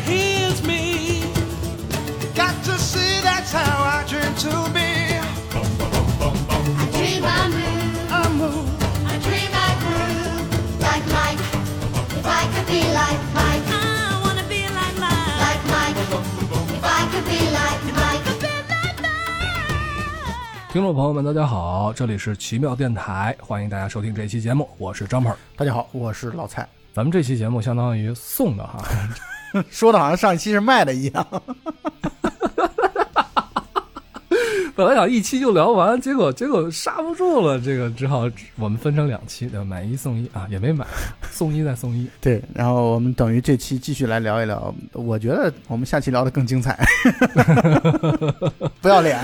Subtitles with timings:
[0.00, 0.86] healsme
[20.72, 25.34] 听众朋友们大家好这里是奇妙电台欢迎大家收听这期节目我是张鹏。
[25.56, 26.68] 大家好我是老蔡。
[26.92, 28.78] 咱们这期节目相当于送的哈
[29.70, 31.26] 说的好像上一期是卖的一样。
[34.74, 39.64] 本来想一期就聊完，结果结果刹不住了，这个只好我们分成两期，对吧？
[39.64, 40.86] 买一送一啊，也没买，
[41.30, 42.06] 送一再送一。
[42.20, 46.78] 对，然后我们等于这期继续来聊一聊，我觉得我们下期聊的更精彩。
[48.82, 49.18] 不要脸，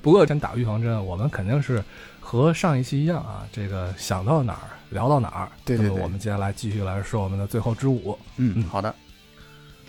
[0.00, 1.84] 不过先打预防针，我们肯定是
[2.18, 5.48] 和上一期一样啊，这个想到哪儿聊到哪儿。
[5.62, 8.18] 对对对那么我们接下来继续来说我们的最后之舞。
[8.38, 8.94] 嗯，好的，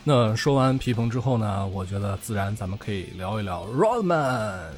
[0.04, 4.70] 那说完皮蓬之后呢，我觉得自然咱们可以聊一聊罗德曼。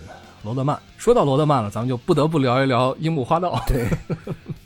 [0.44, 3.60] 罗德曼，说到罗德曼了，咱们就不得不聊一聊樱木花道。
[3.66, 3.90] 对，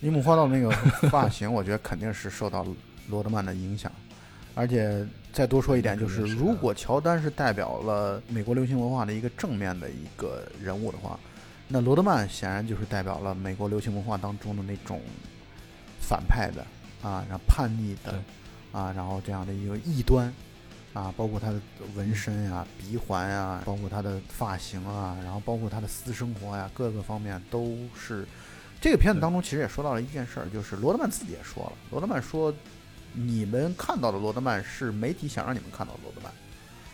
[0.01, 0.69] 樱木花道那个
[1.09, 2.65] 发型，我觉得肯定是受到
[3.07, 3.89] 罗德曼的影响，
[4.55, 11.17] 而且再多说一点， 就是如果乔丹是代表了美国流行文化的一个正面的一个人物的话，
[11.69, 14.99] 那罗德曼显然就是代表了美国流行文化当中的那种
[16.01, 16.61] 反派的
[17.01, 18.21] 啊，然后叛逆的
[18.73, 20.29] 啊，然后这样的一个异端
[20.93, 21.59] 啊，包括他的
[21.95, 28.25] 纹身呀、鼻环呀，包括他的发型啊，然后包括他的私生活呀，各个方面都是。
[28.81, 32.53] 这个片子当中其实也说到了一件事儿，就是罗德曼自己也说了，罗德曼说，
[33.13, 36.31] 你们看到的罗德曼是媒体想让你们看到的罗德曼。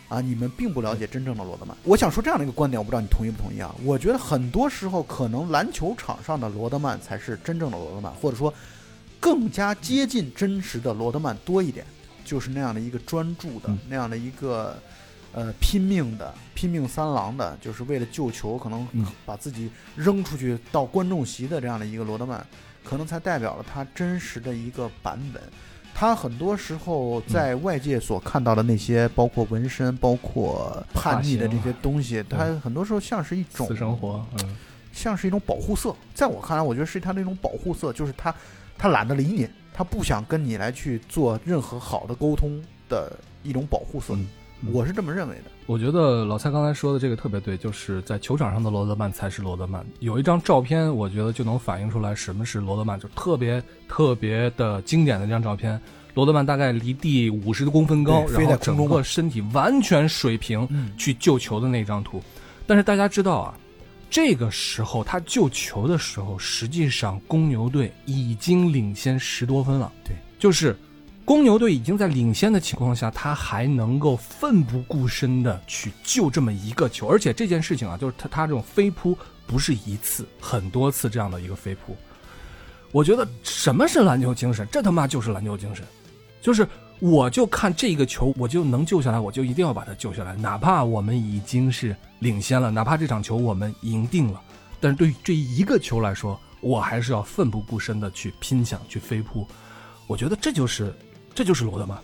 [0.08, 1.76] 啊，你们并不了解真正的罗德曼。
[1.82, 3.74] 我想说这样的一个观点，我不知道你同意不同意啊？
[3.82, 8.54] 我觉得很多时候，可能篮球场上的罗德曼才是真正的罗德曼，或者说
[9.18, 11.84] 更加接近真实的罗德曼多一点，
[12.26, 13.78] 就是那样的一个专注的，嗯。
[13.88, 14.76] 那样的一个
[15.32, 19.06] 呃拼命的、拼命三郎的，就是为了救球，可能嗯。
[19.24, 22.44] 把自己扔出去到观众席的这样的一个罗德曼，
[22.84, 25.40] 可能才代表了他真实的一个版本。
[25.98, 34.54] 他很多时候在外界所看到的那些，包括纹身、包括叛逆的这些东西，他很多时候像是一种私生活，嗯，
[34.92, 35.96] 像是一种保护色。
[36.14, 38.34] 在我看来，我觉得是他那种保护色，就是他
[38.76, 44.14] 他懒得理你，他不想跟你来去做任何好的沟通的一种保护色。
[44.14, 44.26] 嗯
[44.62, 45.50] 嗯我是这么认为的。
[45.66, 49.84] 我觉得老蔡刚才说的这个特别对，就是在球场上的罗德曼才是罗德曼。
[50.00, 55.78] 有一张照片，我觉得就能反映出来什么是罗德曼，就特别特别的经典的一张照片。
[56.14, 62.22] 罗德曼大概离地五十公分高，飞然后整个身体完全水平嗯去救球的那张图。
[62.66, 63.58] 但是大家知道啊，
[64.08, 69.92] 这个时候他救球的时候，实际上公牛队已经领先十多分了。
[70.04, 70.76] 对，就是
[71.24, 81.96] 公牛队已经在领先的情况下，他还能够奋不顾身的去救这么一个球，而且这件事情啊，就是他他这种飞扑不是一次，很多次这样的一个飞扑。
[82.92, 84.66] 我觉得什么是篮球精神？
[84.70, 85.84] 这他妈就是篮球精神，
[86.40, 86.66] 就是
[86.98, 94.40] 我就看这个球，我就能救下来，我就一定要把它救下来，哪怕我们已经是领先了，哪怕这场球我们赢定了，
[94.80, 99.46] 但是对于这一个球来说，我还是要奋不顾身的去拼抢、去飞扑。
[100.06, 100.94] 我觉得这就是
[101.34, 101.98] 这就是罗德曼。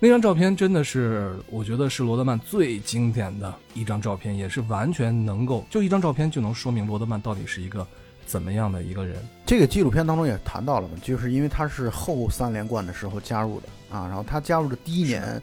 [0.00, 7.84] 那张照片真的是，我觉得是罗德曼最经典的一张照片，也是完全能够就一张照片就能说明罗德曼到底是一个
[8.26, 9.16] 怎么样的一个人。
[9.46, 15.40] 这个纪录片当中也谈到了嘛，就是因为他是后三连冠的时候加入的啊，然后他加入的第一年，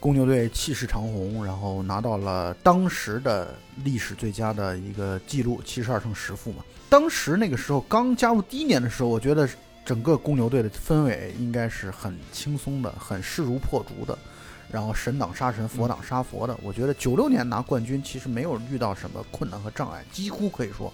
[0.00, 3.54] 公牛队气势长虹，然后拿到了当时的
[3.84, 6.64] 历史最佳的一个记录，七十二胜十负嘛。
[6.88, 9.48] 当时那个时候刚加入第一年的时候，我觉得
[9.84, 14.16] 整个公牛队的氛围应该是很轻松的，很势如破竹的，
[14.70, 16.56] 然后神挡杀神，佛挡杀佛的。
[16.62, 20.92] 我觉得九六年拿冠军其实没有遇到什么困难和障碍，几乎可以说。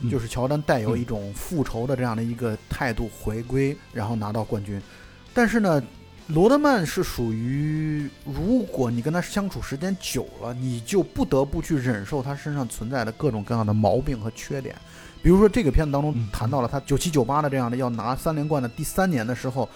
[0.00, 4.80] 嗯就是乔丹带有一种复仇的这样的一个态度回归，然后拿到冠军。
[5.34, 5.82] 但是呢，
[6.28, 14.76] 罗德曼是属于，如果你跟他相处时间久了，你就不得不去忍受他身上存在的各种各样的毛病和缺点。
[15.22, 19.66] 比如说这个片子当中嗯谈到了他九七九八的这样的要拿三连冠的第三年的时候，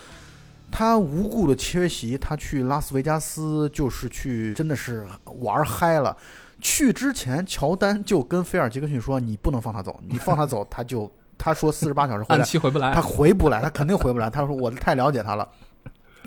[0.71, 5.07] 他无故的缺席，他去拉斯维加斯就是去真的是
[5.41, 6.15] 玩嗨了。
[6.61, 14.29] 去之前，乔丹就跟菲尔杰克逊说：“你不能放他走，你放他走，他就他说四十八小时回来， 回不来他，回不来，他肯定回不来。
[14.29, 15.49] 他说我太了解他了。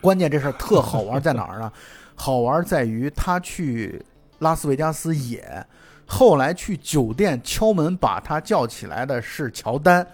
[0.06, 1.72] 关键这事儿特好玩在哪儿呢？
[2.16, 4.00] 好玩在于他去
[4.40, 5.66] 拉斯维加斯野，
[6.06, 10.06] 后来去酒店敲门把他叫起来的是乔丹，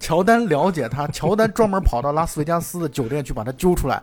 [0.00, 4.02] 乔丹了解他，乔丹专门跑到拉斯维加斯的酒店去把他揪出来。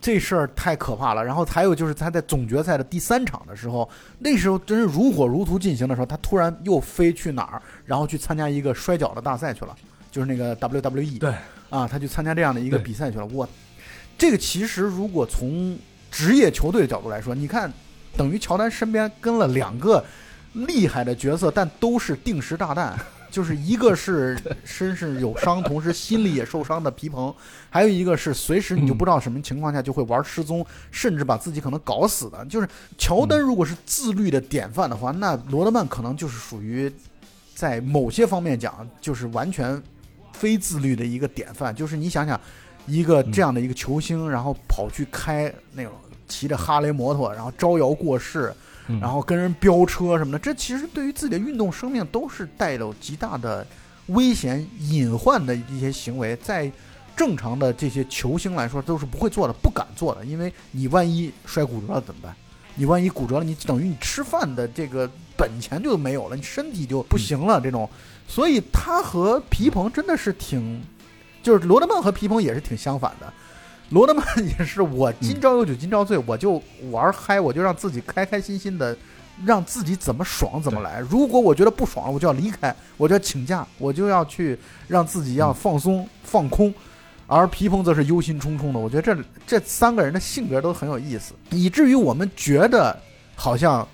[0.00, 1.24] 这事儿太可怕了。
[1.24, 3.88] 然后还有就是他在总决赛的第三场的时候，
[4.18, 9.76] 那时候真是如火如荼进行的时候，他突然又飞去哪儿，然后去参加一个摔跤的大赛去了，
[10.10, 11.20] 就是那个 WWE。
[11.20, 11.32] 对
[11.70, 13.24] 啊，他去参加这样的一个比赛去了。
[13.26, 13.48] 我，
[14.22, 15.76] 这个其实如果从
[16.08, 17.68] 职业球队的角度来说，你看，
[18.16, 20.04] 等于乔丹身边跟了两个
[20.52, 22.96] 厉害的角色，但都是定时炸弹。
[23.32, 27.34] 就是一个是身上有伤，同时心里也受伤的皮蓬，
[27.68, 32.44] 还有一个是随时你就不知道什么情况下就会玩失踪，甚至把自己可能搞死的。
[32.44, 36.88] 就是乔丹如果是自律的典范的话，那罗德曼可能就是属于
[37.56, 39.82] 在某些方面讲就是完全
[40.32, 41.74] 非自律的一个典范。
[41.74, 42.40] 就是你想想，
[42.86, 45.92] 一个这样的一个球星，然后跑去开那种
[46.28, 48.52] 骑着哈雷摩托，然后招摇过市，
[48.88, 53.66] 嗯然后跟人飙车什么的，这其实对于自己的运动生命都是带有极大的
[54.06, 56.70] 危险隐患的一些行为，在
[57.14, 62.34] 正常的这些球星来说都是不会做的、不敢做的，因为你万一摔骨折了怎么办？
[62.74, 67.60] 你万一骨折了，你等于你吃饭的这个本钱就没有了，你身体就不行了。
[67.60, 67.86] 这种，
[68.26, 70.82] 所以他和皮蓬真的是挺，
[71.42, 73.32] 就是罗德曼和皮蓬也是挺相反的。
[73.90, 74.24] 罗德曼
[74.58, 78.96] 也是我今朝有酒今朝醉，我就玩嗨，我就让自己开开心心的，
[79.44, 81.00] 让自己怎么爽怎么来。
[81.00, 84.58] 如果我觉得不爽了，我就要离开，我就要请假，我就要去
[84.88, 86.72] 让自己要放松、放空。
[87.26, 88.78] 而皮蓬则是忧心忡忡的。
[88.78, 92.98] 我觉得这这三个人的性格都很有意思，以至于我们觉得
[93.34, 93.86] 好像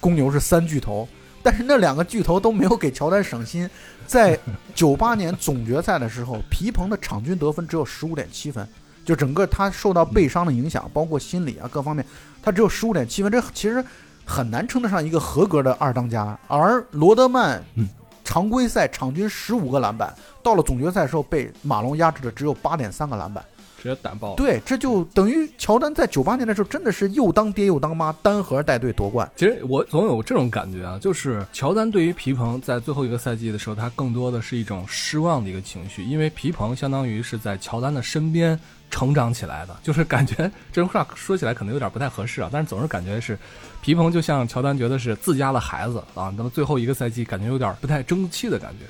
[0.00, 1.08] 公牛是三巨头，
[1.46, 3.70] 但是那两个巨头都没有给乔丹省心。
[4.04, 4.36] 在
[4.74, 8.66] 九八年总决赛的时候，皮蓬的场均得分只有十五点七分，
[9.04, 12.04] 就整个他受到背伤的影响，包括心理啊各方面，
[12.42, 13.84] 他只有十五点七分，这其实
[14.24, 16.36] 很难称得上一个合格的二当家。
[16.48, 17.88] 而罗德曼嗯
[18.24, 20.12] 常规赛场均十五个篮板，
[20.42, 23.44] 到了总决赛的时候被马龙压制的只有八点三个篮板。
[23.86, 24.34] 直接胆爆。
[24.34, 29.30] 对，这就等于乔丹在九八年的时候真的是又当爹又当妈，单核带队夺冠。
[29.36, 38.58] 其实我总有这种感觉啊，就是乔丹对于皮蓬在最后一个赛季的时候，他更多的是一种失望的一个情绪，因为皮蓬相当于是在乔丹的身边
[38.90, 43.38] 成长起来的，就是感觉这种话说起来可能有点不太合适啊，但是总是感觉是
[43.80, 48.86] 皮蓬就像乔丹觉得是自家的孩子啊，那么最后一个赛季感觉有点不太争气的感觉。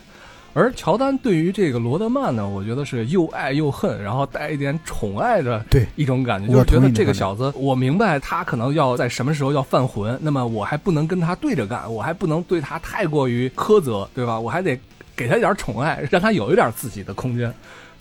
[0.57, 14.41] 而乔丹对于这个罗德曼呢，我觉得是又爱又恨，然后带一点宠爱的对一种感觉，就是觉得这个小子，我明白他可能要在什么时候要犯浑，那么我还不能跟他对着干，我还不能对他太过于苛责，对吧？
[14.41, 14.81] 我还得
[15.15, 17.53] 给他一点宠爱，让他有一点自己的空间。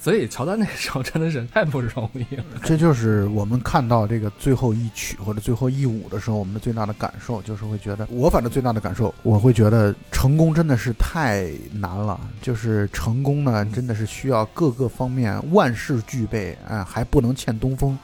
[0.06, 2.44] 所以乔丹那个时候真的是太不容易了。
[2.64, 12.20] 这就是我们看到这个最后一曲或者最后一舞的时候，我们的最大的感受就是会觉得，我反正最大的感受，我会觉得成功真的是太难了。
[12.40, 17.98] 就是成功呢，真的是需要各个方面万事俱备，哎，还不能欠东风。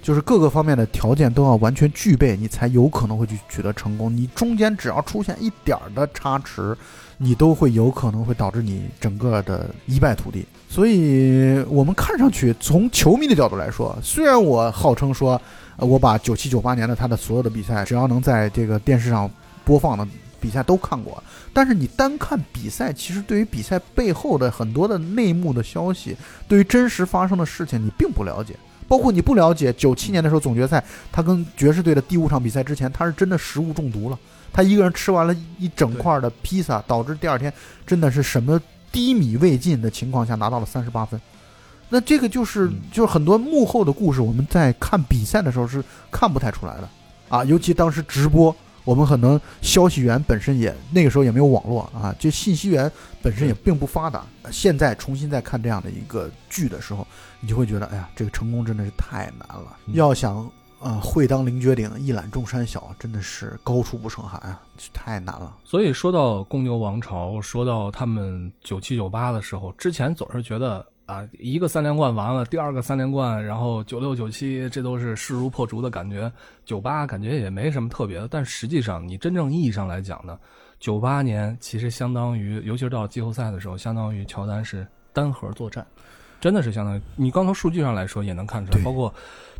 [0.00, 4.16] 就是各个方面的条件都要完全具备，你才有可能会去取得成功。
[4.16, 6.76] 你中间只要出现一点儿的差池，
[7.22, 10.46] 你都会有可能会导致你整个的一败涂地。
[10.70, 15.38] 所以，我们看上去从球迷的角度来说，虽然我号称说，
[15.76, 19.30] 呃，我把九七九八年的他的所有的比赛，只要能在这个电视上
[19.66, 20.08] 播放的
[20.40, 21.22] 比赛都看过，
[21.52, 26.16] 但是你单看比赛，其实对于比赛背后的很多的内幕的消息，
[26.48, 28.56] 对于真实发生的事情，你并不了解。
[28.88, 34.18] 包括你不了解九七年的时候总决赛，他跟爵士队的第五场比赛之前，他是真的食物中毒了。
[34.52, 37.52] 他一个人吃完了一整块的披萨，导致第二天
[37.86, 38.60] 真的是什么
[38.92, 41.20] 低米未进的情况下拿到了三十八分。
[41.88, 46.88] 那这个就是嗯就是很多幕后的故事，我们在看比赛的时候是看不太出来的
[47.28, 47.44] 啊。
[47.44, 48.54] 尤其当时直播，
[48.84, 52.90] 我们可能消息源本身也那个时候也没有网络啊，就信息源
[53.20, 54.24] 本身也并不发达。
[54.52, 57.04] 现在重新再看这样的一个剧的时候，
[57.40, 59.76] 你就会觉得，哎呀，这个成功真的是太难了。
[59.86, 60.48] 嗯要想
[60.80, 64.58] 啊、会当凌绝顶，一览众山小，真的是高处不胜寒啊，
[64.94, 65.54] 太难了。
[65.62, 76.32] 所以说到公牛王朝，说到他们九七九八的时候，之前总是觉得啊，一个三连冠完了，第二个三连冠，然后九六九七，这都是势如破竹的感觉。
[76.64, 80.38] 九八感觉也没什么特别的，但实际上你真正意义上来讲呢，
[80.78, 85.86] 九八年其实相当于，尤其是到季后赛的时候，相当于乔丹是单核作战，
[86.40, 89.12] 真的是相当于你刚从数据上来说也能看出来，包括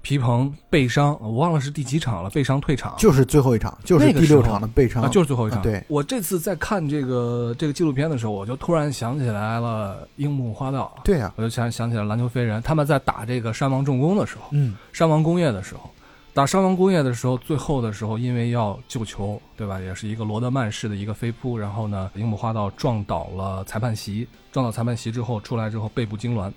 [0.02, 5.61] 皮蓬背伤，我忘了是第几场了，背伤退场，就是最后一场，就是第六场的背伤，啊，就是最后一场。
[5.61, 5.83] 啊对。
[5.88, 15.90] 我这次在看这个这个纪录片的时候，我就突然想起来了樱木花道，对呀、我就想想起了篮球飞人，他们在打这个山王重工的时候，嗯，山王工业的时候，
[16.33, 19.78] 打山王工业的时候，最后的时候因为要救球，对吧？
[19.80, 26.50] 也是一个罗德曼式的一个飞扑，然后呢，樱木花道撞倒了裁判席，撞倒裁判席之后出来之后背部痉挛，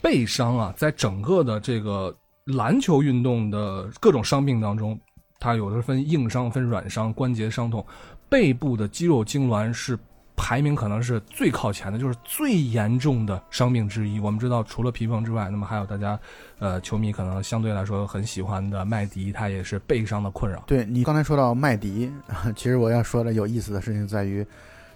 [0.00, 2.14] 背伤啊，在整个的这个
[2.56, 4.98] 篮球运动的各种伤病当中，
[5.38, 7.84] 它有的分硬伤、分软伤、关节伤痛，
[8.28, 9.98] 背部的肌肉痉挛是
[10.34, 14.20] 排名可能是最靠前的，就是最严重的伤病之一。
[14.20, 16.18] 我们知道，除了皮蓬之外，那么还有大家
[16.58, 20.62] 呃球迷可能相对来说很喜欢的麦迪，他也是背伤的困扰。
[20.66, 22.10] 对你刚才说到麦迪，
[22.54, 24.46] 其实我要说的有意思的事情在于，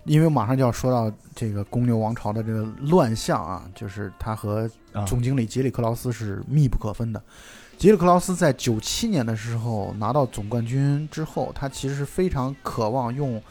[0.04, 7.22] 因为马上就要说到这个公牛王朝的这个乱象啊，就是他和啊总经理杰里克劳斯是密不可分的。
[7.78, 13.42] 杰里克劳斯在九七年的时候拿到总冠军之后，他其实是非常渴望用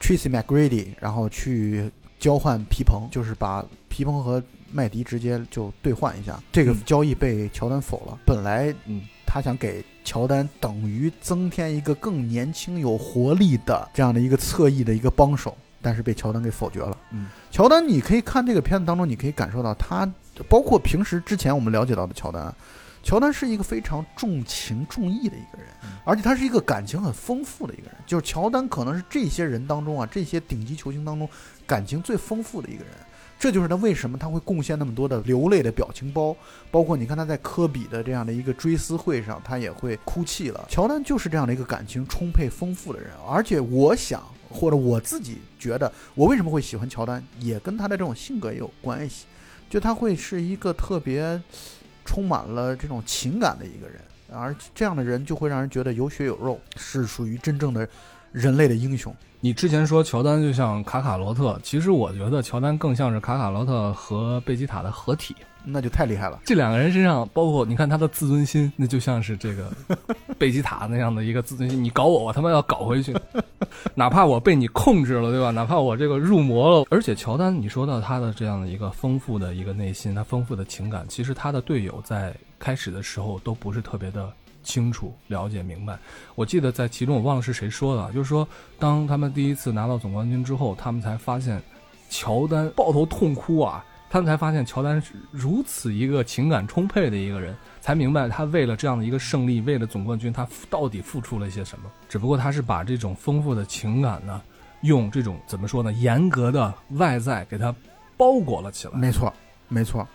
[0.00, 6.42] Tracy McGrady，然后去交换皮蓬，就是把皮蓬和麦迪直接就兑换一下。
[6.52, 8.18] 这个嗯交易被乔丹否了。
[8.24, 16.98] 本来嗯，他想给乔丹等于增添一个更年轻有活力的这样的一个侧翼的一个帮手，但是被乔丹给否决了。
[17.12, 20.04] 嗯，乔丹，你可以看这个片子当中，你可以感受到他，
[20.48, 22.52] 包括平时之前我们了解到的乔丹啊，
[23.04, 25.68] 乔丹是一个非常重情重义的一个人，
[26.04, 27.92] 而且他是一个感情很丰富的一个人。
[28.04, 31.28] 就是乔丹可能是这些人当中啊，这些顶级球星当中
[31.64, 32.92] 感情最丰富的一个人。
[33.38, 36.34] 这就是他为什么他会贡献那么多的流泪的表情包，
[36.70, 40.66] 包括你看他在科比的这样的一个追思会上，他也会哭泣了。
[40.68, 44.22] 乔丹就是这样的一个感情充沛丰富的人，而且我想，
[44.56, 49.26] 或者我自己觉得，我为什么会喜欢乔丹，也跟他的这种性格也有关系。
[49.68, 51.38] 就他会是一个特别
[52.04, 54.00] 充满了这种情感的一个人，
[54.32, 57.86] 而这样的人就会让人觉得有血有肉，是属于真正的
[58.32, 59.14] 人类的英雄。
[59.40, 65.36] 你之前说乔丹就像卡卡罗特，其实我觉得乔丹更像是卡卡罗特和贝吉塔的合体。
[65.68, 66.40] 那就太厉害了。
[66.44, 69.70] 这两个人身上，包括你看他的自尊心，那就像是这个
[70.38, 71.82] 贝吉塔那样的一个自尊心。
[71.82, 73.14] 你搞我，我他妈要搞回去，
[73.94, 75.50] 哪怕我被你控制了，对吧？
[75.50, 76.86] 哪怕我这个入魔了。
[76.88, 84.32] 而且乔丹，你说到他的这样的一个丰富的一个内心，他丰富的情感，其实他的队友在开始的时候都不是特别的
[84.62, 85.98] 清楚、了解、明白。
[86.34, 88.46] 我记得在其中，我忘了是谁说的，就是说，
[88.78, 91.60] 当他们第一次拿到总冠军之后，他们才发现
[92.08, 93.84] 乔丹抱头痛哭啊。
[94.16, 101.84] 他们才发现乔丹是如此一个情感充沛的一个人，才明白他为了这样的一个胜利，为了总冠军，他到底付出了些什么。
[102.08, 104.40] 只不过他是把这种丰富的情感呢，
[104.80, 107.74] 用这种怎么说呢，严格的外在给他
[108.16, 108.94] 包裹了起来。
[108.98, 109.30] 没错，
[109.68, 110.08] 没错。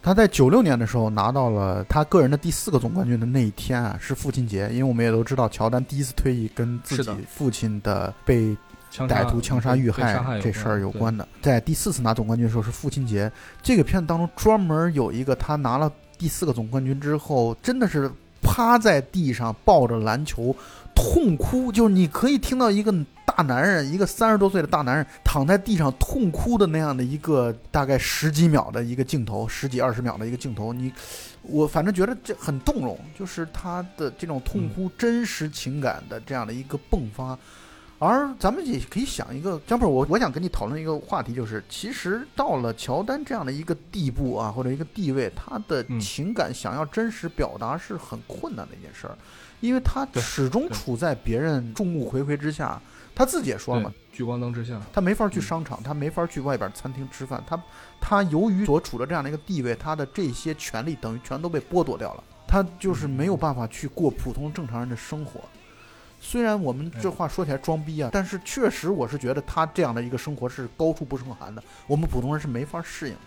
[0.00, 8.56] 他在九六年的时候拿到了他个人的第四个总冠军的那一天啊，是父亲节，因为我们也都知道，乔丹第一次退役跟自己父亲的被
[9.08, 11.26] 歹徒枪杀遇害这事儿有关的。
[11.42, 13.30] 在第四次拿总冠军的时候是父亲节，
[13.62, 18.10] 这个片子当中专门有一个他拿了第四个总冠军之后，真的是
[18.40, 20.54] 趴在地上抱着篮球
[20.94, 22.92] 痛哭，就是你可以听到一个
[23.24, 30.92] 大男人，一个三十多岁的大男人躺在地上痛哭的那样的一个大概十几秒的一个镜头，十几二十秒的一个镜头，你。
[31.48, 37.38] 我反正觉得这很动容，就是他的这种痛哭、真实情感的这样的一个迸发，
[37.98, 49.16] 而咱们也可以想一个，江鹏，我我想跟你讨论一个话题，就是其实到了乔丹这样的一个地步啊，或者一个地位，他的嗯情感想要真实表达是很困难的一件事儿，
[49.60, 52.78] 因为他始终处在别人众目睽睽之下，
[53.14, 57.58] 他自己也说了嘛，聚光灯之下，他没法去嗯商场，他没法去外边餐厅吃饭，他
[57.98, 65.40] 他由于所处的这样的一个地位，他的这些权利等于全都被剥夺掉了，他就是没有办法去过普通正常人的生活。
[66.28, 73.20] 虽然我们这话说起来装逼啊，但是确实我是觉得他这样的一个生活是高处不胜寒的，我们普通人是没法适应的。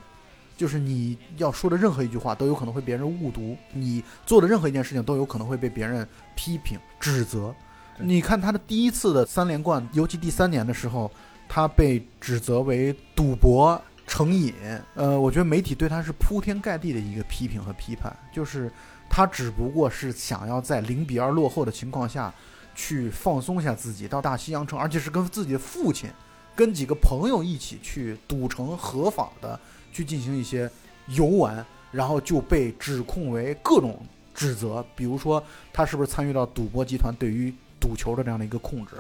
[0.58, 7.56] 就是你要说的任何一句话都有可能会别人误读，你做的任何一件事情都有可能会被别人批评指责。
[7.98, 11.10] 你看他的第一次的三连冠，尤其第三年的时候，
[11.48, 14.54] 他被指责为赌博成瘾。
[14.96, 18.70] 呃，我觉得媒体对他是铺天盖地的一个批评和批判，就是
[19.10, 22.34] 他只不过是想要在零比二落后的情况下，
[22.82, 26.10] 去放松一下自己，到大西洋城，而且是跟自己的父亲、
[26.56, 29.60] 跟几个朋友一起去赌城合法的
[29.92, 30.72] 去进行一些
[31.08, 34.00] 游玩，然后就被指控为各种
[34.34, 35.44] 指责，比如说
[35.74, 38.94] 他是不是参与到赌博集团对于赌球的这样的一个控制，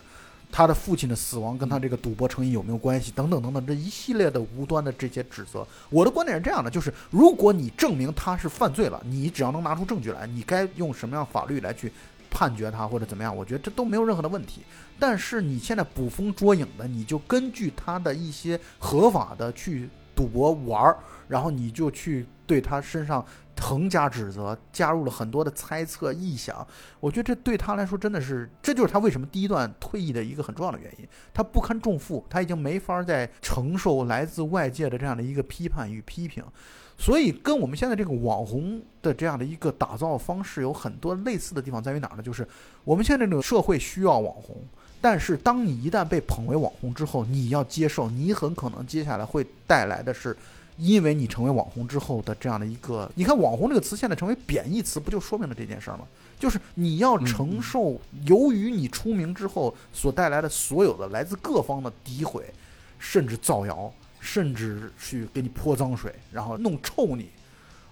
[0.51, 5.65] 他的父亲的死亡跟他这个赌博成瘾有没有关系，等等等等，这一系列的无端的这些指责。
[5.89, 11.89] 我的观点是这样的，就是如果你证明他是犯罪了，你只要能拿出证据来，你该用什么样法律来去
[12.29, 14.62] 判决他或者怎么样，我觉得这都没有任何的问题。
[14.98, 23.25] 但是你现在捕风捉影的，你就根据他的一些合法的去赌博玩儿，然后你就去对他身上
[23.59, 26.65] 横加指责，加入了很多的猜测臆想。
[27.00, 31.07] 我觉得这对他来说真的是，这就是他为什么第一段退役的一个很重要的原因。
[31.33, 36.43] 他不堪重负，他已经没法再承受来自外界的这样的一个批判与批评。
[37.01, 42.21] 所以，跟我们现在这个网红的这样的一个打造方式有很多类似的地方，在于哪儿呢？
[42.21, 42.45] 就是
[42.83, 44.57] 我们现在这个社会需要网红，
[44.99, 50.35] 但是当你一旦被捧为网红之后，你要接受，你很可能接下来会带来的是，
[50.75, 56.03] 因为你成为网红之后的这样的一个，你看“网红”这个词现在成为贬义词，不就说明了这件事儿吗？
[56.37, 62.43] 就是你要承受，由于你出名之后所带来的所有的来自各方的诋毁，
[62.97, 63.89] 甚至造谣。
[64.19, 67.29] 甚至去给你泼脏水，然后弄臭你。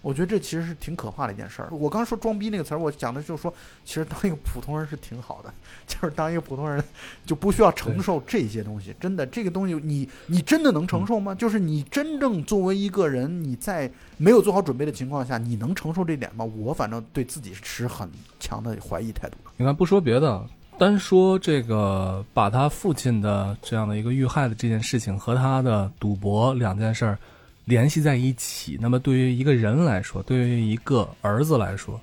[0.04, 1.70] 我觉得这其实是挺可怕的一件事儿。
[1.72, 3.54] 我刚说“装逼”那个词儿，我讲的就是说，
[3.84, 5.52] 其实当一个普通人是挺好的，
[5.86, 6.82] 就是当一个普通人
[7.26, 8.96] 就不需要承受这些东西。
[9.02, 11.36] 真的，这个东西你你真的能承受吗？
[11.36, 16.46] 就是你真正作为一个人，你在没有做好准备的情况下，你能承受这点吗？
[16.46, 19.36] 我反正对自己持很强的怀疑态度。
[19.58, 20.48] 你看，不说别的。
[20.78, 27.18] 单说这个，把他父亲的这样的一个遇害的这件事情和他的赌博两件事儿
[27.66, 32.00] 联系在一起，那么对于一个人来说，对于一个儿子来说，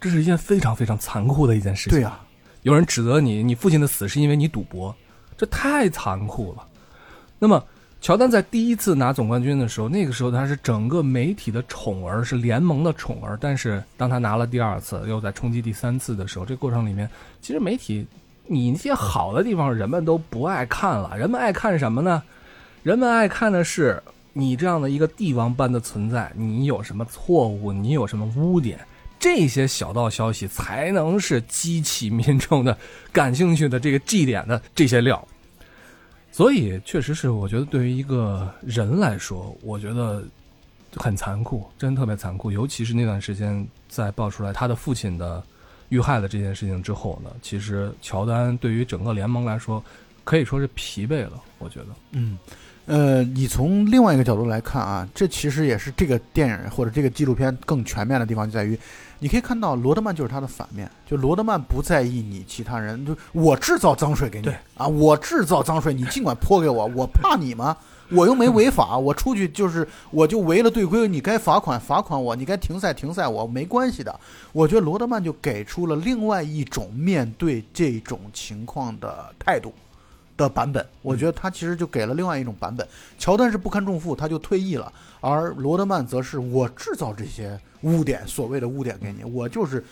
[0.00, 1.98] 这是一件非常非常残酷的一件事情。
[1.98, 2.20] 对呀，
[2.62, 4.94] 有人指责你，你父亲的死是因为你赌博，
[5.36, 6.66] 这太残酷了。
[7.38, 7.62] 那么。
[8.06, 13.36] 乔丹在第一次拿总冠军的时候，那个时候他是整个媒体的宠儿，是联盟的宠儿。
[13.40, 17.10] 但是当他拿了第二次，又在冲击第三次的时候，这过程里面，
[17.42, 18.06] 其实媒体，
[18.46, 21.18] 你那些好的地方人们都不爱看了。
[21.18, 22.22] 人们爱看什么呢？
[22.84, 24.00] 人们爱看的是
[24.32, 28.78] 你这样的一个帝王般的存在，你有什么错误，你有什么污点，
[29.18, 32.78] 这些小道消息才能是激起民众的
[33.10, 35.26] 感兴趣的这个祭点的这些料。
[36.36, 40.22] 所以，确实是，我觉得对于一个人来说，我觉得
[40.94, 42.52] 很残酷，真特别残酷。
[42.52, 45.42] 尤其是那段时间，在爆出来他的父亲的
[45.88, 49.82] 遇害的这件事情之后呢，其实乔丹对于整个联盟来说，
[50.24, 51.42] 可以说是疲惫了。
[51.56, 52.36] 我觉得，嗯，
[52.86, 58.78] 呃，你从另外一个角度来看啊，这其实也是这个电影或者这个纪录片更全面的地方，就在于。
[59.18, 60.88] 你可以看到，罗德曼就是他的反面。
[61.06, 67.74] 就罗德曼不在意你其他人，就我制造脏水给你啊，我制造脏水，你尽管泼给我， 我怕你吗？
[68.10, 74.20] 我又没违法，我出去就是我就违了队规，你该罚款罚款我，你该停赛停赛我，没关系的。
[74.52, 79.72] 我觉得罗德曼就给出了另外一种面对这种情况的态度
[80.36, 80.86] 的版本。
[81.02, 82.86] 我觉得他其实就给了另外一种版本。
[83.18, 87.58] 乔丹是不堪重负，他就退役了，而罗德曼则是我制造这些。
[87.82, 89.84] 污点，所谓的污点给你，我就是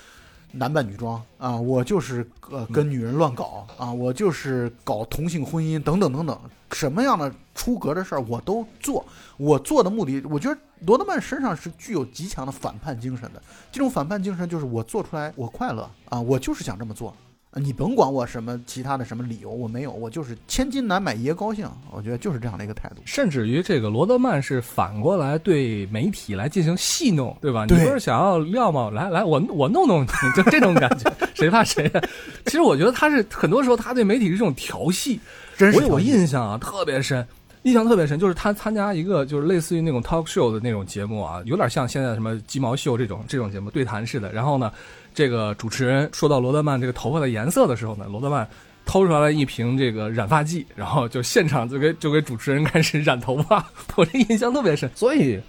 [0.52, 6.36] 男扮女装啊，我就是呃跟女人乱搞啊，我就是搞同性婚姻等等等等，
[6.72, 9.04] 什么样的出格的事儿我都做。
[9.36, 13.40] 我做的目的，我觉得罗德曼身上是具有极强的反叛精神的。
[13.70, 17.14] 这种反叛精神就是我做出来我快乐啊，我就是想这么做。
[17.56, 21.68] 你甭管我什么其他的什么理由，我没有，我就是千金难买爷高兴。
[21.92, 22.96] 我觉得就是这样的一个态度。
[23.04, 27.64] 甚至于这个罗德曼是反过来对媒体来进行戏弄，对吧？
[27.66, 28.90] 你不是想要料吗？
[28.90, 32.00] 来来，我我弄弄你，就这种感觉，谁怕谁呀？
[32.46, 35.20] 其实我觉得他是很多时候他对媒体是这种调戏。
[35.56, 37.24] 真是我有印象啊，特别深，
[37.62, 44.32] 印象特别深，就是他参加一个就是类似于那种 talk show 的那种节目啊，有点像现在什么鸡毛秀这种这种节目对谈似的。
[44.32, 44.72] 然后呢？
[45.14, 48.46] 这个主持人说到罗德曼这个头发的颜色的时候呢，罗德曼
[48.84, 53.64] 掏出来一瓶这个染发剂，然后就现场就给就给主持人开始染头发，
[53.96, 54.90] 我这印象特别深。
[54.94, 55.40] 所以，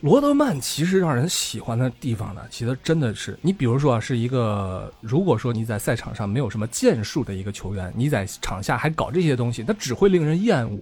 [0.00, 10.78] 罗德曼其实让人喜欢的地方呢，其实真的是你比如说啊，是一个如果说你在赛场上没有什么建树的一个球员，你在场下还搞这些东西，那只会令人厌恶。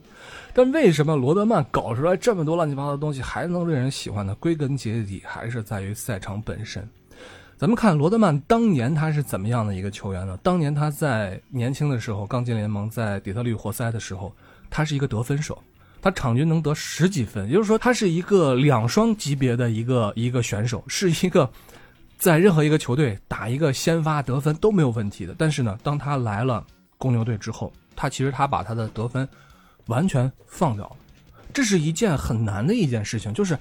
[0.53, 4.35] 但为什么罗德曼搞出来这么多乱七八糟的东西还能令人喜欢呢？
[4.40, 6.88] 归根结底还是在于赛场本身。
[7.61, 10.35] 咱们看罗德曼当年他是怎么样的一个球员呢？
[10.42, 14.35] 当年他在年轻的时候刚进联盟，在底特律活塞的时候，
[14.70, 15.62] 他是一个得分手，
[16.01, 21.46] 他场均能得十几分，也就是说他是一个两双级别的一个一个选手，是一个
[22.16, 25.35] 在任何一个球队打一个先发得分都没有问题的。
[25.37, 26.64] 但是呢，当他来了
[26.96, 29.29] 公牛队之后，他其实他把他的得分
[29.85, 30.96] 完全放掉了，
[31.53, 33.55] 这是一件很难的一件事情，就是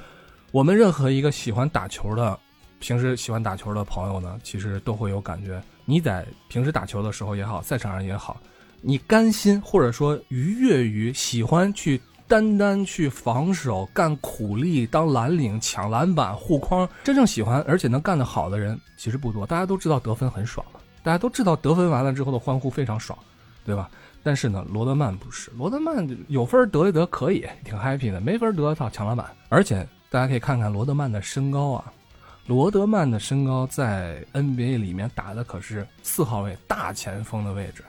[0.53, 2.39] 我们任何一个喜欢打球的。
[2.79, 5.61] 平时喜欢打球的朋友呢，其实都会有感觉。
[5.85, 8.39] 你在平时打球的时候也好，赛场上也好，
[8.81, 19.45] 你甘心或者说愉悦于喜欢去单单去防守、干苦力、当蓝领、抢篮板、护框，真正喜欢而且能干得好的人其实不多。
[19.45, 20.65] 大家都知道得分很爽，
[21.03, 23.17] 大家都知道得分完了之后的欢呼非常爽，
[23.65, 23.89] 对吧？
[24.21, 29.25] 但是呢，罗德曼不是，罗德曼有分得一得可以，挺 happy 的，没分得操抢篮板。
[29.47, 31.91] 而且大家可以看看罗德曼的身高啊，
[32.49, 37.83] 罗德曼的身高在 NBA 里面打的可是四号位大前锋的位置。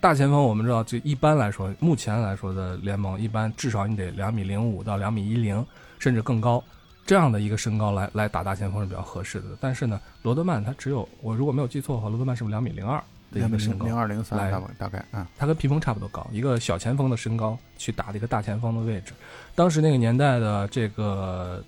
[0.00, 5.66] 大前锋我们知道，就一般来说，目前来说的联盟一般至少你得两米零五到两米一零，
[5.98, 6.62] 甚至更高，
[7.04, 9.46] 这样的一个身高来来打大前锋是比较合适的。
[9.60, 13.86] 但是呢，罗德曼他只有我如果没有记错的话，罗德曼是不是两米零二的一个身高？
[13.86, 19.12] 零二零三来大概大概啊，他跟皮蓬差不多高，一个小前锋的身高去打的一个大前锋的位置。
[19.56, 21.60] 当时那个年代的这个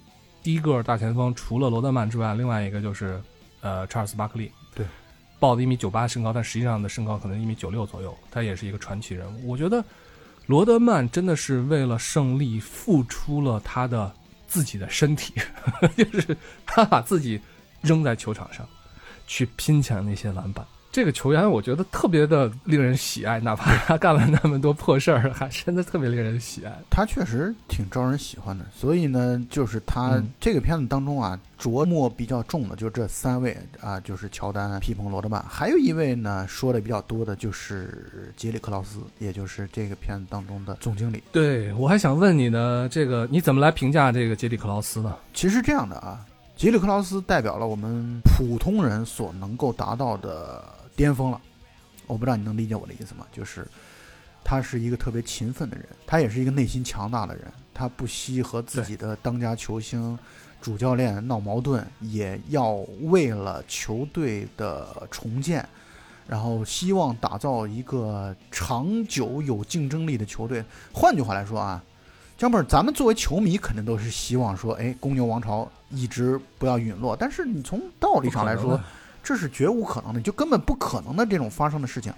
[0.42, 3.20] 低个大前锋，除了罗德曼之外，另外一个就是
[3.60, 4.50] 呃查尔斯巴克利。
[4.74, 4.86] 对，
[5.38, 9.48] 报的一米九八身高，但实际上的身高可能一米九六左右，他也是一个传奇人物。
[9.48, 9.84] 我觉得
[10.46, 14.12] 罗德曼真的是为了胜利付出了他的
[14.46, 15.34] 自己的身体，
[15.96, 17.40] 就是他把自己
[17.82, 18.66] 扔在球场上，
[19.26, 20.66] 去拼抢那些篮板。
[20.90, 26.72] 这个球员我觉得特别的令人喜爱， 哪怕他干了那么多破事儿，还真的特别令人喜爱。
[26.88, 28.64] 他确实挺招人喜欢的。
[28.74, 41.22] 所以呢，就是他嗯这个片子当中啊，琢磨比较重的就这三位啊，就是乔丹、皮蓬、罗德曼，还有一位呢说的比较多的就是杰里克劳斯，也就是这个片子当中的总经理。
[41.30, 45.14] 对我还想问你呢，这个你怎么来评价这个杰里克劳斯呢？
[45.34, 46.24] 其实这样的啊，
[46.56, 50.64] 杰里克劳斯代表了我们普通人所能够达到的
[50.98, 51.40] 巅峰了。
[52.08, 53.24] 我不知道你能理解我的意思吗？
[53.30, 53.64] 就是
[54.42, 60.18] 他是一个特别勤奋的人，他也是一个内心强大的人，他不惜和自己的当家球星、
[60.60, 65.66] 主教练闹矛盾，也要为了球队的重建。
[66.26, 70.62] 然后希望打造一个长久有竞争力的球队。
[70.92, 71.82] 换句话来说啊，
[72.36, 77.16] 江本，咱们作为球迷，肯定都是希望说，哎，公牛王朝一直不要陨落。
[77.16, 78.78] 但是你从道理上来说，
[79.28, 82.10] 这是绝无可能的，就根本不可能的这种发生的事情。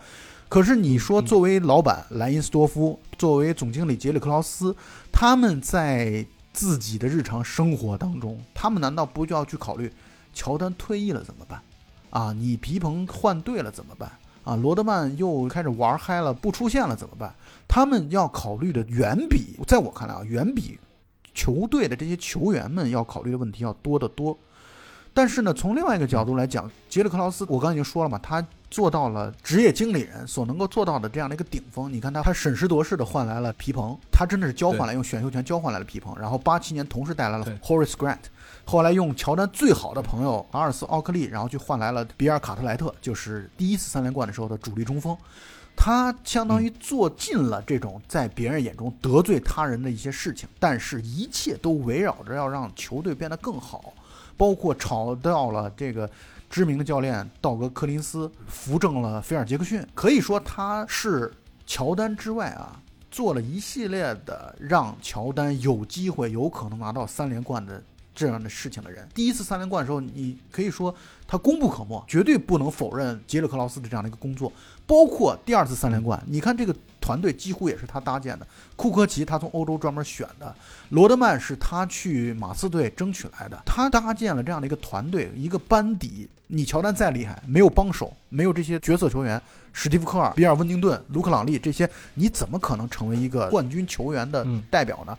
[0.48, 4.76] 可是你说，嗯作为老板莱因斯多夫，作为总经理杰里克劳斯，
[5.10, 9.92] 他们在自己的日常生活当中，他们难道不就要去考虑，
[10.32, 11.60] 乔丹退役了怎么办？
[12.10, 14.08] 啊，你皮蓬换队了怎么办？
[14.44, 17.34] 啊，罗德曼又开始玩嗨了，不出现了怎么办？
[17.66, 20.78] 他们要考虑的远比，在我看来啊，远比
[21.34, 24.38] 球队的这些球员们要考虑的问题要多得多。
[25.20, 31.92] 但是呢，从另外一个角度来讲，杰里克劳斯，我刚才已经说了嘛，他做到了职业经理人所能够做到的这样的一个顶峰。
[31.92, 36.18] 你看他，他审时度势的换来了皮蓬，他真的是交换了，用选秀权交换来了皮蓬。
[36.18, 38.16] 然后八七年同时带来了 Horace Grant，
[38.64, 45.14] 后来用乔丹最好的朋友阿尔斯奥克利，然后去换来了比尔卡特莱特，就是第一次三连冠的时候的主力中锋。
[45.76, 53.92] 他相当于做尽了这种在别人眼中得罪他人的一些事情，但是一切都围绕着要让球队变得更好，
[54.40, 56.11] 包括炒掉了这个
[56.48, 61.31] 知名的教练道格·柯林斯，扶正了菲尔·杰克逊，可以说他是
[61.66, 67.83] 乔丹之外啊，做了一系列的让乔丹有机会、有可能拿到三连冠的
[68.14, 69.07] 这样的事情的人。
[69.14, 70.94] 第一次三连冠的时候，你可以说
[71.26, 74.50] 他功不可没，绝对不能否认杰里克劳斯的这样的一个工作。
[74.90, 78.46] 包括第二次三连冠，你看这个团队几乎也是他搭建的。
[78.74, 80.53] 库科奇他从欧洲专门选的，
[80.88, 86.29] 罗德曼是他去马刺队争取来的，他搭建了这样的一个团队，一个班底。
[86.48, 89.40] 你乔丹再厉害，没有帮手，没有这些角色球员，
[89.72, 95.16] 史蒂夫科尔、比尔温丁顿、卢克朗利这些，你怎么可能成为一个冠军球员的代表呢？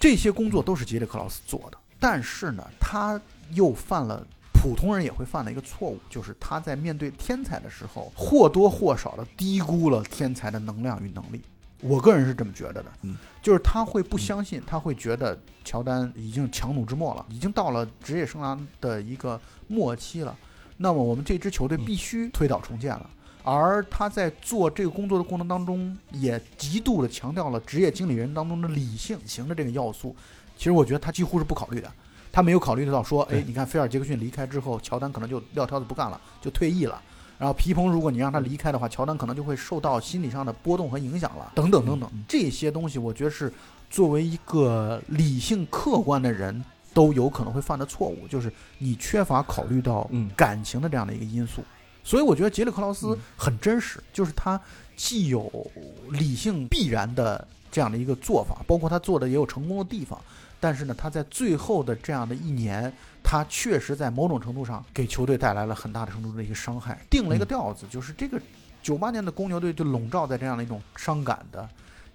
[0.00, 3.20] 这些工作都是杰里克劳斯做的，但是呢，他
[3.52, 4.26] 又犯了
[4.62, 11.42] 普通人也会犯的一个错误，就是他在面对天才的时候，或多或少的低估了天才的能量与能力。
[11.80, 20.32] 我个人是这么觉得的，嗯，就是他会不相信，他会觉得乔丹已经强弩之末了，已经到了职业生涯的一个末期了。
[20.76, 23.10] 那么我们这支球队必须推倒重建了。
[23.42, 30.14] 而他在做这个工作的过程当中，也极度的强调了职业经理人当中的理性型的这个要素。
[30.56, 31.90] 其实我觉得他几乎是不考虑的，
[32.32, 37.00] 他没有考虑到说，哎，你看菲尔杰克逊离开之后，乔丹可能就撂挑子不干了，就退役了。
[37.38, 43.52] 然后皮蓬，如果你让他离开的话，乔丹可能就会受到心理上的波动和影响了，等等等等这些东西，我觉得是
[43.90, 46.64] 作为一个理性客观的人
[46.94, 50.30] 都有可能会犯的错误，就是你缺乏考虑到嗯。
[50.36, 51.62] 感情的这样的一个因素。
[52.04, 53.18] 所以我觉得杰里克劳斯嗯。
[53.36, 54.60] 很真实，就是他
[54.94, 55.50] 既有
[56.10, 60.20] 理性必然的这样的一个做法，包括他做的也有成功的地方，
[60.60, 62.92] 但是呢，他在最后的这样的一年，
[63.24, 68.38] 他确实在某种程度上给球队带来了很大的程度的一个伤害，定了一个调子，就是这个
[68.82, 71.66] 九八年的公牛队就笼罩在这样的一种伤感的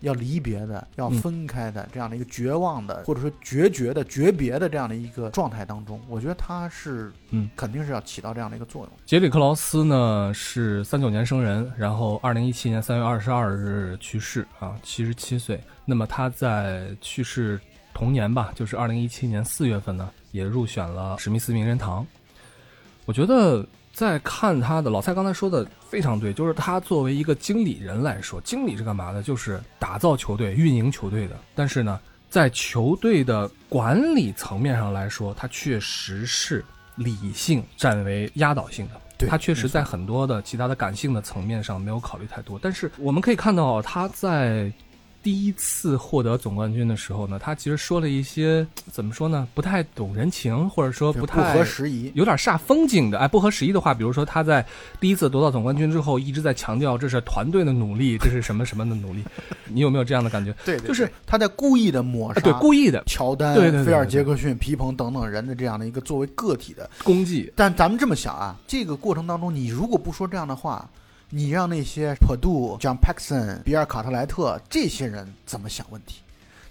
[0.02, 8.92] 要离别的、要嗯分开的这样的一个绝望的，或者说决绝的、诀别的这样的一个状态当中，我觉得他是嗯肯定是要起到这样的一个作用。
[9.06, 15.60] 杰里克劳斯呢是三九年生人，然后二零一七年三月二十二日去世啊，七十七岁。
[15.86, 17.60] 那么他在去世
[17.94, 22.06] 同年吧，就是二零一七年四月份呢，也入选了史密斯名人堂。
[23.06, 29.24] 我觉得在看他的老蔡刚才说的非常对，就是他作为一个经理人来说，经理是干嘛的？
[29.24, 31.36] 就是打造球队、运营球队的。
[31.56, 36.64] 但是呢，在球队的管理层面上来说，他确实是
[36.96, 39.28] 理性占为压倒性的。
[39.28, 42.60] 他确实在很多的其他的感性的层面上没有考虑太多。
[42.62, 44.72] 但是我们可以看到，他在
[45.28, 52.10] 第一次获得总冠军的时候呢，他其实说了一些 怎么说呢，不太懂人情，或者说不太合时宜。
[52.16, 54.66] 有点煞风景的，哎，不合时宜的话，比如说他在
[55.02, 59.22] 第一次夺到总冠军之后，一直在强调这是团队的努力， 这是什么什么的努力，
[59.66, 60.56] 你有没有这样的感觉？
[60.64, 66.90] 对对，就是他在故意的抹杀，啊对，故意的乔丹、菲尔杰克逊、皮蓬等等人的这样的一个作为个体的。
[67.04, 70.90] 功绩，但咱们这么想啊，这个过程当中，你如果不说这样的话，
[71.30, 76.22] 你让那些普杜、John Paxson、比尔卡特莱特这些人怎么想问题？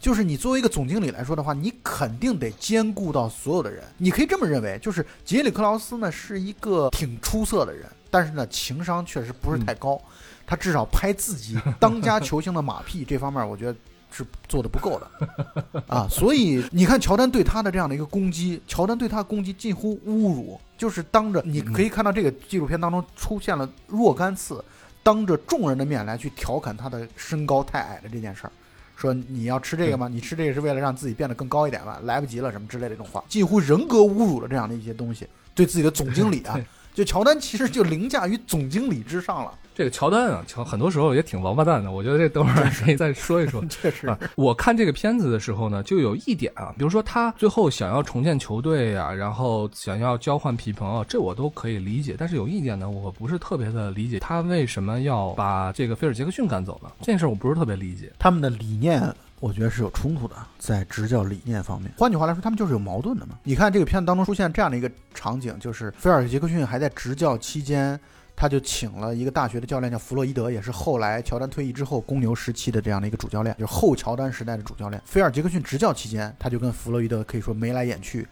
[0.01, 3.83] 就是你作为一个总经理来说的话，你肯定得兼顾到所有的人。
[3.99, 10.01] 你可以这么认为，就是杰里克劳斯呢是一个挺出色的人，但是呢情商确实不是太高。
[10.47, 13.77] 他至少拍自己当家球星的马屁这方面，我觉得
[14.17, 16.09] 是做的不够的啊。
[16.09, 24.65] 所以你看乔丹对他的这样的一个攻击，乔丹对他的攻击近乎侮辱，就是当着你可以看到这个纪录片当中出现了若干次，
[25.03, 28.53] 当着众人的面来去调侃他的身高太矮的这件事儿。
[28.97, 30.09] 说你要吃这个吗？
[30.09, 32.01] 你吃这个是为了让自己变得更高一点吧？
[32.05, 36.59] 来不及了什么之类的这种话，近乎人格侮辱的这样的一些东西，对自己的总经理啊，
[36.95, 41.91] 就乔丹其实就凌驾于总经理之上了，这个乔丹啊，乔很多时候也挺王八蛋的。
[41.91, 43.63] 我觉得这等会儿可以再说一说。
[43.69, 52.17] 确实啊，我看这个片子的时候呢，就有一点啊，比如说他最后想要重建球队啊，然后想要交换皮蓬啊，这我都可以理解。
[52.17, 56.91] 但是有一点呢，我不是特别的理解，他为什么要把这个菲尔杰克逊赶走呢？
[57.03, 58.11] 这事儿我不是特别理解。
[58.19, 61.93] 他们的理念，我觉得是有冲突的，在执教理念方面。
[61.99, 63.35] 换句话来说，他们就是有矛盾的嘛。
[63.43, 68.01] 你看这个片子当中出现这样的一个场景，就是菲尔杰克逊还在执教期间，
[68.37, 75.01] 他就请了一个大学的教练叫弗洛伊德，也是后来乔丹退役之后公牛时期的这样的一个主教练，就是后乔丹时代的主教练。
[75.07, 78.29] 菲尔杰克逊执教期间，他就跟弗洛伊德可以说眉来眼去。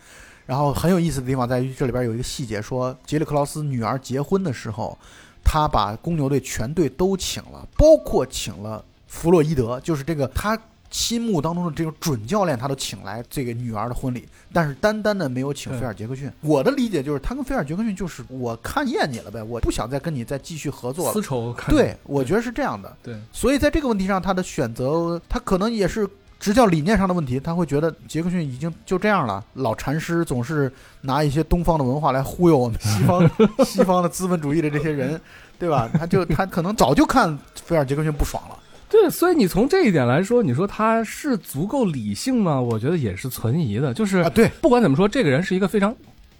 [0.46, 4.98] 然后很有意思的地方在于，这里边有一个细节，说杰里克劳斯女儿结婚的时候，
[5.42, 10.54] 他把公牛队全队都请了，包括请了弗洛伊德，就是这个他
[10.94, 16.30] 心目当中的这个准教练，他都请来这个女儿的婚礼，但是单单的没有请菲尔杰克逊。
[16.40, 21.24] 我的理解就是，他跟菲尔杰克逊就是我看厌你了呗，我不想再跟你再继续合作丝了。
[21.24, 22.96] 绸看对，我觉得是这样的。
[23.02, 27.40] 对，所以在这个问题上，他的选择，他可能也是执教理念上的问题。
[27.40, 33.28] 他会觉得杰克逊已经就这样了，老禅师总是拿一些东方的文化来忽悠我们西方
[33.66, 35.20] 西方的资本主义的这些人，
[35.58, 35.90] 对吧？
[35.92, 38.58] 他就他可能早就看菲尔杰克逊不爽了。
[38.88, 42.60] 对，所以你从这一点来说，你说他是足够理性吗？
[42.60, 43.92] 我觉得也是存疑的。
[43.92, 45.94] 就是啊，对，不管怎么说，这个人是一个非常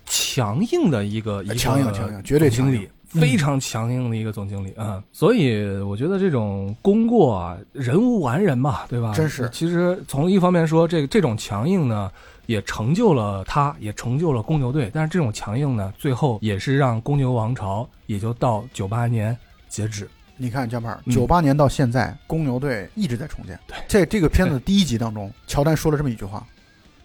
[0.07, 9.13] 强硬的一个一个强硬强硬绝对经理，非常强硬的一个总经理啊、所以我觉得这种功过啊，人无完人嘛，对吧？
[9.15, 12.11] 真是其实从一方面说，这个这种强硬呢，
[12.47, 14.91] 也成就了他，也成就了公牛队。
[14.93, 19.37] 但是这种强硬呢，最后也是让公牛王朝也就到九八年
[19.69, 20.09] 截止。
[20.37, 23.59] 你看，江胖，嗯九八年到现在，公牛队一直在重建。
[23.67, 26.45] 对，在这个片子的第一集当中，乔丹说了这么一句话，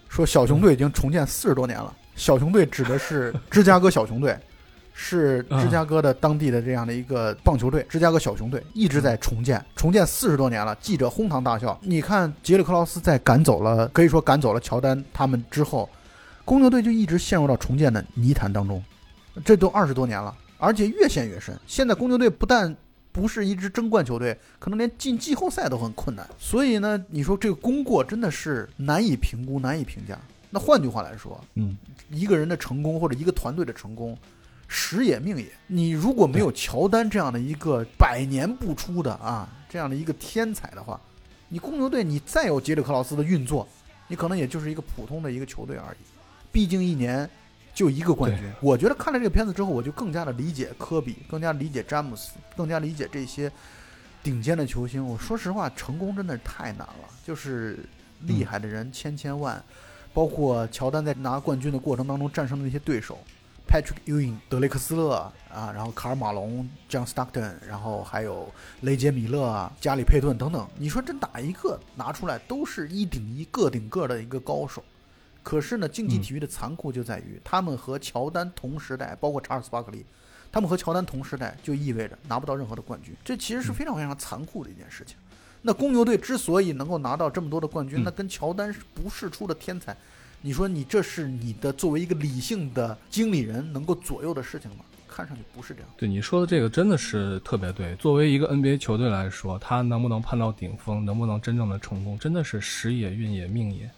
[0.08, 1.94] 说小熊队已经重建四十多年了。
[2.16, 4.38] 小熊队指的是 芝加哥小熊队，
[4.94, 10.76] 是芝加哥的当地的这样的一个棒球队，芝加哥小熊队一直在重建，重建四十多年了。
[10.82, 11.80] 记者哄堂大笑。
[11.82, 15.88] 你看，杰里克劳斯在赶走了，可以说赶走了乔丹他们之后，
[16.44, 18.84] 公牛队就一直陷入到重建的泥潭当中，
[19.46, 21.58] 这都二十多年了，而且越陷越深。
[21.68, 22.76] 现在公牛队不但
[23.12, 26.28] 不是一支争冠球队，可能连进季后赛都很困难。
[26.38, 30.18] 所以呢，你说这个功过真的是难以评估、难以评价。
[30.50, 31.78] 那换句话来说，嗯，
[32.10, 34.18] 一个人的成功或者一个团队的成功，
[34.68, 35.46] 时也命也。
[35.68, 41.00] 你如果没有乔丹这样的一个百年不出的啊这样的一个天才的话，
[41.50, 43.68] 你公牛队你再有杰里克劳斯的运作，
[44.08, 45.98] 你可能也就是一个普通的一个球队而已。
[46.52, 47.30] 毕竟一年
[47.74, 48.52] 就一个冠军。
[48.62, 53.52] 我觉得看了这个片子之后，我就更加的理解科比，更加理解詹姆斯，更加理解这些
[54.22, 55.06] 顶尖的球星。
[55.06, 57.80] 我说实话，成功真的是太难了，就是
[58.22, 59.64] 厉害的人千千万，
[60.14, 63.18] 包括乔丹在拿冠军的过程当中战胜的那些对手
[63.68, 68.52] ，Patrick Ewing、德雷克斯勒啊，然后卡尔马龙、John Stockton，然后还有
[68.82, 70.68] 雷杰米勒啊、加里佩顿等等。
[70.78, 74.84] 你说这哪一个拿出来都是一顶一、个顶个的一个高手。
[75.50, 80.06] 可是呢，竞技体育的残酷就在于，他们和乔丹同时代，包括查尔斯巴克利，
[80.52, 83.16] 他们和乔丹同时代，就意味着拿不到任何的冠军。
[83.26, 85.18] 这其实是非常非常残酷的一件事情。
[85.64, 89.98] 那公牛队之所以能够拿到这么多的冠军，嗯那跟乔丹是不世出的天才。
[90.42, 94.86] 你说你这是你的作为一个理性的经理人能够左右的事情吗？
[95.08, 95.90] 看上去不是这样。
[95.98, 97.96] 对你说的这个真的是特别对。
[97.96, 103.90] 作为一个 NBA 球队来说，他能不能攀到顶峰，能不能真正的成功，真的是时也、运也、命也。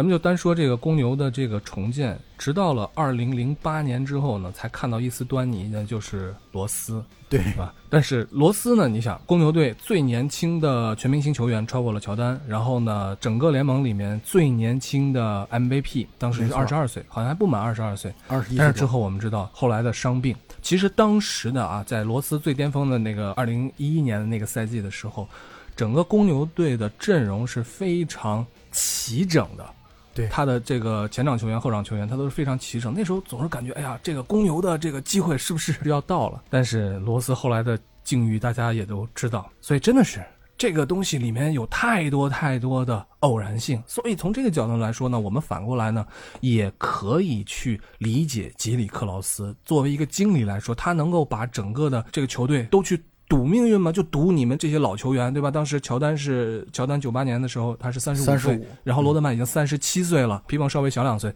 [0.00, 7.74] 咱们就单说这个公牛的这个重建，直到了二零零八年之后呢，才看到一丝端倪，那就是罗斯，对是吧？
[7.90, 25.28] 但是罗斯呢，你想，公牛队最年轻的全明星球员超过了乔丹，然后呢，整个联盟里面最年轻的 MVP 当时是二十二岁，好像还不满二十二岁，二十一但是之后我们知道后来的伤病，其实当时的啊，在罗斯最巅峰的那个二零一一年的那个赛季的时候，
[25.76, 29.74] 整个公牛队的阵容是非常齐整的。
[30.20, 32.92] 对他的这个前场球员、后场球员，他都是非常齐整。
[32.94, 36.42] 那时候总是感觉，哎呀，这个公牛的这个机会是不是要到了？
[36.50, 40.22] 但是罗斯后来的境遇，大家也都知道，所以真的是
[40.58, 43.82] 这个东西里面有太多太多的偶然性。
[43.86, 46.06] 所以从这个角度来说呢，我们反过来呢，
[46.40, 53.02] 也可以去理解吉里克劳斯作为一个经理来说，他能够把整个的这个球队都去。
[53.30, 53.92] 赌命运吗？
[53.92, 55.52] 就赌你们这些老球员，对吧？
[55.52, 61.32] 当时乔丹是乔丹九八年的时候，他是三十五岁然后罗德曼已经三十七岁了，皮蓬稍微小两岁，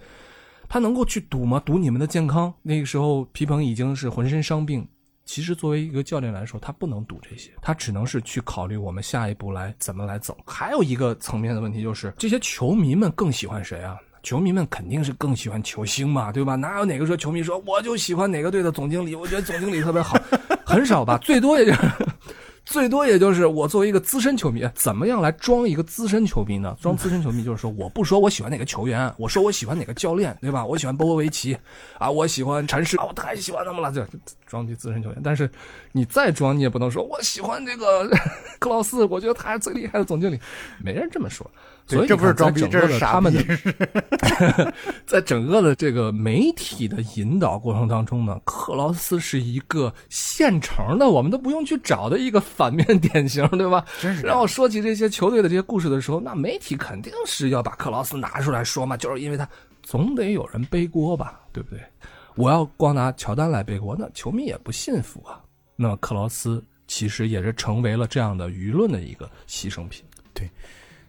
[0.68, 1.62] 他能够去赌吗？
[1.64, 2.52] 赌你们的健康？
[2.62, 4.85] 那个时候皮蓬已经是浑身伤病。
[5.24, 10.37] 其实作为一个教练来说，他不能赌这些，他只能是去考虑我们下一步来怎么来走。
[10.44, 13.96] 还有一个层面的问题就是，这些球迷们更喜欢谁啊？
[14.24, 16.56] 球迷们肯定是更喜欢球星嘛，对吧？
[16.56, 20.18] 哪有哪个说球迷说我就喜欢哪个队的总经理，我觉得总经理特别好，
[20.64, 21.16] 很少吧？
[21.18, 21.80] 最多也就是。
[22.64, 26.74] 最多也就是我作为一个资深球迷，怎么样来装一个资深球迷呢？
[26.80, 30.64] 装资深球迷就是说，我不说我喜欢哪个球员，我说我喜欢哪个教练，对吧？
[30.64, 31.54] 我喜欢波波维奇，
[31.98, 34.08] 啊，我喜欢禅师，啊，我太喜欢他们了，这
[34.46, 35.20] 装逼资深球员。
[35.22, 35.48] 但是
[35.92, 38.08] 你再装，你也不能说我喜欢这个
[38.58, 40.40] 克劳斯，我觉得他是最厉害的总经理，
[40.82, 41.48] 没人这么说。
[41.87, 44.75] 所以这不是装逼，这是傻逼他们的。
[45.07, 53.85] 在整个的这个媒体的引导过程当中呢，克劳斯是一个现成的，我们都不用去找的一个反面 典型，对吧？
[54.01, 59.47] 真是然后说起这些球队的这些故事的时候，那媒体肯定是要把克劳斯拿出来说嘛，就是因为他
[59.83, 61.81] 总得有人背锅吧，对不对？
[62.35, 65.38] 我要光拿乔丹来背锅，那球迷也不信服啊。
[65.77, 70.03] 那么克劳斯其实也是成为了这样的舆论的一个牺牲品。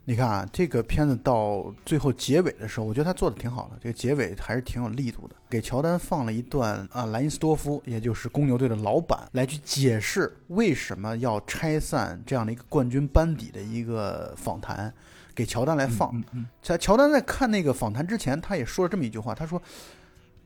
[0.08, 14.94] 你看啊，这个片子到最后结尾的时候，我觉得他做的挺好的，这个结尾还是挺有力度的，给乔丹放了一段啊，莱因斯多夫，也就是公牛队的老板，来去解释为什么要拆散这样的一个冠军班底的一个访谈，
[15.34, 16.16] 给乔丹来放。
[16.16, 19.60] 嗯嗯在乔丹在看那个访谈之前，他也说了这么一句话，他说：“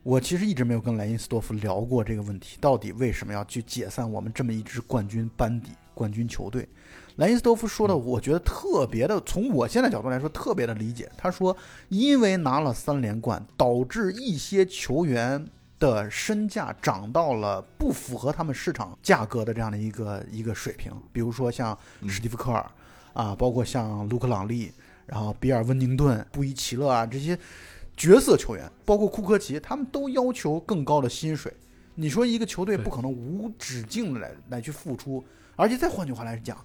[0.04, 6.66] 我其实一直没有跟莱因斯多夫聊过这个问题，到底为什么要去解散我们这么一支冠军班底、冠军球队？”
[7.20, 11.12] 莱因斯多夫说的，我觉得特别的，从我现在角度来说，特别的理解。
[11.18, 11.56] 他说，
[11.90, 15.46] 因为拿了三连冠，导致一些球员
[15.80, 21.78] 的身价涨到了不符合他们市场价格的这样的一个一个水平，比如说像
[22.08, 22.66] 史蒂夫科尔、
[23.12, 24.72] 啊，包括像卢克朗利，
[25.06, 27.38] 然后比尔温宁顿、布伊奇勒啊这些
[27.98, 31.54] 角色球员，包括库科奇，他们都要求更高的薪水。
[31.96, 35.22] 你说一个球队不可能无止境的来来去付出，
[35.58, 36.58] 而且再换句话来讲，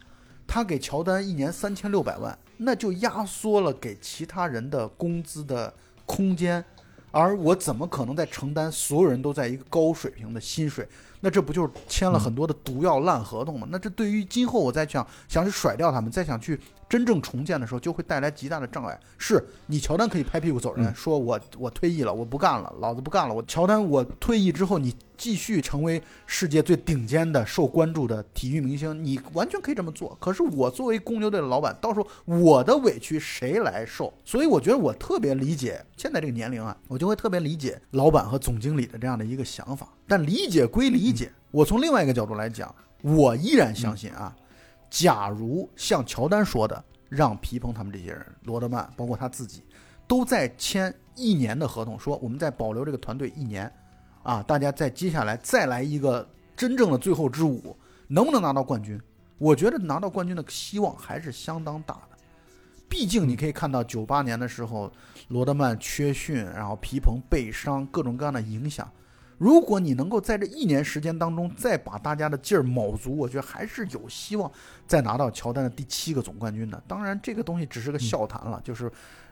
[0.47, 5.73] 他给乔丹一年三千六百万，那就压缩了给其他人的工资的
[6.07, 6.65] 空间，
[7.11, 10.87] 而我怎么可能在承担所有人都在一个高水平的薪水？
[11.25, 13.67] 那这不就是签了很多的毒药烂合同吗？
[13.71, 19.01] 那这对于今后我再想想去甩掉他们，再想去真正重建的时候，就会带来极大的障碍。
[19.17, 23.35] 是你乔丹可以拍屁股走人，嗯说我我退役了，我不干了，老子不干了。
[23.35, 30.15] 我乔丹，我退役之后，你继续成为世界最顶尖的、受关注的体育明星，你完全可以这么做。
[30.21, 34.13] 可是我作为公牛队的老板，到时候我的委屈谁来受？
[34.27, 39.89] 所以我觉得我特别理解现在这个年龄啊，我就会特别理解老板和总经理的这样的一个想法。
[40.07, 41.11] 但理解归理
[41.51, 44.35] 我从另外一个角度来讲，我依然相信啊，
[44.91, 49.63] 假如像乔丹说的，让皮蓬他们这些人，罗德曼包括他自己，
[50.07, 53.71] 都在签一年的合同，说我们再保留这个团队一年，
[54.23, 57.77] 啊，大家在接下来再来一个真正的最后之舞，
[58.09, 59.01] 能不能拿到冠军？
[59.39, 62.17] 我觉得拿到冠军的希望还是相当大的。
[62.89, 64.93] 毕竟你可以看到，九八年的时候，
[65.29, 68.89] 罗德曼缺训，然后皮蓬被伤，各种各样的影响。
[69.45, 74.51] 如果你能够在这一年时间当中再把大家的劲儿卯足，我觉得还是有希望
[74.87, 76.83] 再拿到乔丹的第七个总冠军的。
[76.89, 78.91] 当然，这个东西只是个笑谈了，就是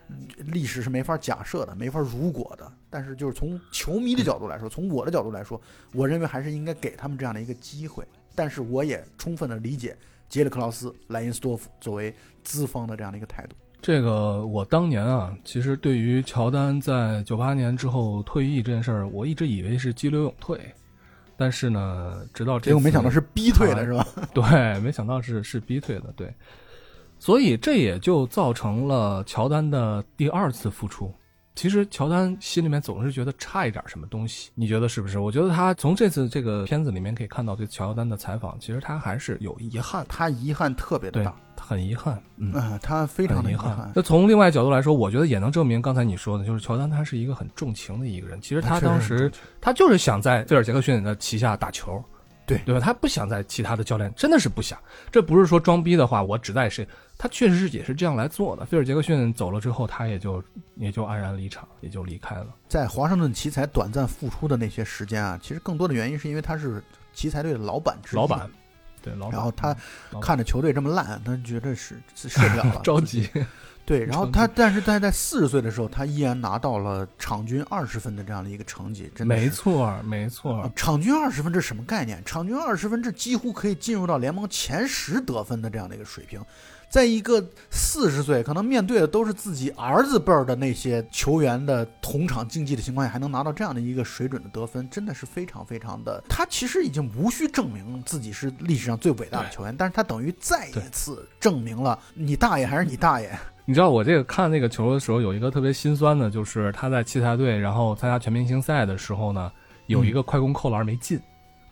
[0.09, 2.71] 嗯历史是没法假设的，没法如果的。
[2.91, 5.59] 但是，就是从球迷的角度来说，从我的角度来说，
[5.95, 8.07] 我认为还是应该给他们这样的一个机会。
[8.35, 9.97] 但是，我也充分的理解
[10.29, 13.57] 杰里克劳斯、莱因斯多夫作为资方的这样的一个态度。
[13.83, 20.57] 这个我当年啊，其实对于乔丹在九八年之后退役这件事儿，我一直以为是激流勇退，
[21.37, 24.07] 但是呢，直到这结果没想到是逼退的，是吧？
[24.33, 26.33] 对，没想到是是逼退的，对，
[27.19, 31.13] 所以这也就造成了乔丹的第二次复出。
[31.55, 35.19] 其实乔丹心里面总是觉得差一点什么东西，你觉得是不是？
[35.19, 42.53] 我觉得他从这次这个片子里面可以看到对乔丹的采访，其实他还是有遗憾，他遗憾特别的大，，很遗憾，嗯。
[42.55, 43.93] 嗯，他非常的遗憾憾。。
[43.95, 48.41] 那从另外角度来说，我觉得也能证明刚才你说的，就是乔丹他是一个很重情的一个人。
[48.41, 52.03] 其实他当时他就是想在菲尔杰克逊的旗下打球，
[52.45, 52.81] 对对吧？
[52.81, 54.79] 他不想在其他的教练，真的是不想。
[55.11, 56.87] 这不是说装逼的话，我只在谁？
[57.17, 58.65] 他确实是也是这样来做的。
[58.65, 60.43] 菲尔杰克逊走了之后，他也就
[60.75, 62.49] 也就黯然离场，也就离开了。
[62.69, 66.83] 在华盛顿奇才短暂复出的那些时间啊，其实更多的原因是因为他是
[67.13, 68.51] 奇才队的老板之一老板，
[69.03, 69.77] 对老，然后他
[70.21, 73.29] 看着球队这么烂，他觉得是是 受不了了，着急，
[73.85, 82.23] 对， 然后他，但是他在四十岁的时候，他依然拿到了场均二十分的这样的一个成绩，真的没错儿，没错场均二十分这什么概念？
[82.25, 86.41] 场均二十分这几乎可以进入到联盟前十得分的这样的一个水平。
[86.93, 96.23] 在一个四十岁，可能面对的都是自己儿子辈儿的那些球员的同场竞技的情况下，还能拿到这样的一个水准的得分，真的是非常非常的。
[96.29, 103.35] 他其实已经无需证明自己是历史上最伟大的球员，但是他等于再一次证明了你大爷还是你大爷。
[103.65, 109.51] 你知道我这个看那个球的时候，有一个特别心酸的，就是他在奇才队，然后参加全明星赛的时候呢，
[109.87, 111.19] 有一个快攻扣篮没进，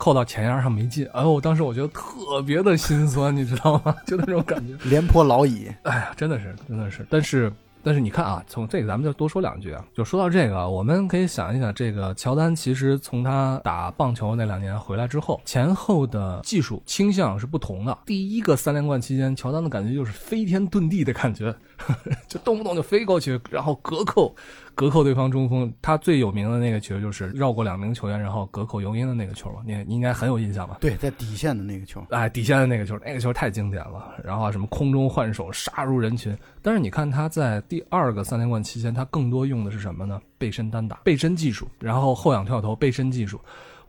[0.01, 1.07] 扣到前沿上没进。
[1.13, 3.95] 哎呦，当时我觉得特别的心酸，你知道吗？
[4.09, 4.75] 就那种感觉。
[4.89, 7.07] 廉颇老矣，哎呀，真的是，真的是。
[7.11, 9.85] 但是，但是你看啊，从这个咱们就多说两句啊。
[9.95, 17.99] 就说到这个啊，我们可以想一想，这个乔丹其实从他打棒球那两年回来之后，前后的技术倾向是不同的。
[18.07, 21.55] 第一个三连冠期间，乔丹的感觉就是飞天遁地的感觉，
[22.28, 24.35] 就动不动就飞过去，然后隔扣，
[24.74, 25.72] 隔扣对方中锋。
[25.83, 30.78] 他最有名的那个球就是绕过两名球员，然后隔扣尤因的那个球嘛，你你应该很有印象吧？
[30.81, 34.14] 对，在底线的那个球，哎，底线的那个球，那个球太经典了。
[34.24, 36.37] 然后啊，什么空中换手杀入人群。
[36.62, 40.20] 但是你看他在第二个三连冠期间，他更多用的是什么呢？
[40.39, 43.41] 背身单打、背身技术，然后后仰跳投、背身技术。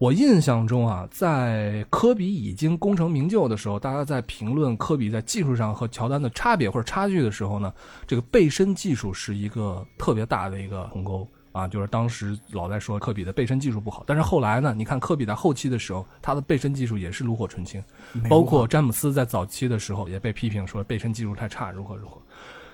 [0.02, 7.72] 我印象中啊，在科比已经功成名就的时候，大家在评论科比在技术上和乔丹的差别或者差距的时候呢，
[8.08, 11.28] 这个背身技术是一个特别大的一个鸿沟。
[11.52, 17.84] 啊，就是当时老在说科比的背身技术不好，但是后来呢，你看科比在后期的时候，他的背身技术也是炉火纯青，
[18.28, 22.20] 包括詹姆斯在早期的时候也被批评说背身技术太差，如何如何。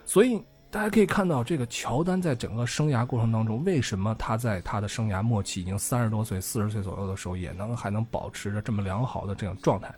[0.06, 0.42] 所以
[0.78, 9.92] 大家可以看到，这个乔丹在整个生涯过程当中，为什么他在他的生涯末期已经三十多岁、四十岁左右的时候，也能还能保持着这么良好的这种状态，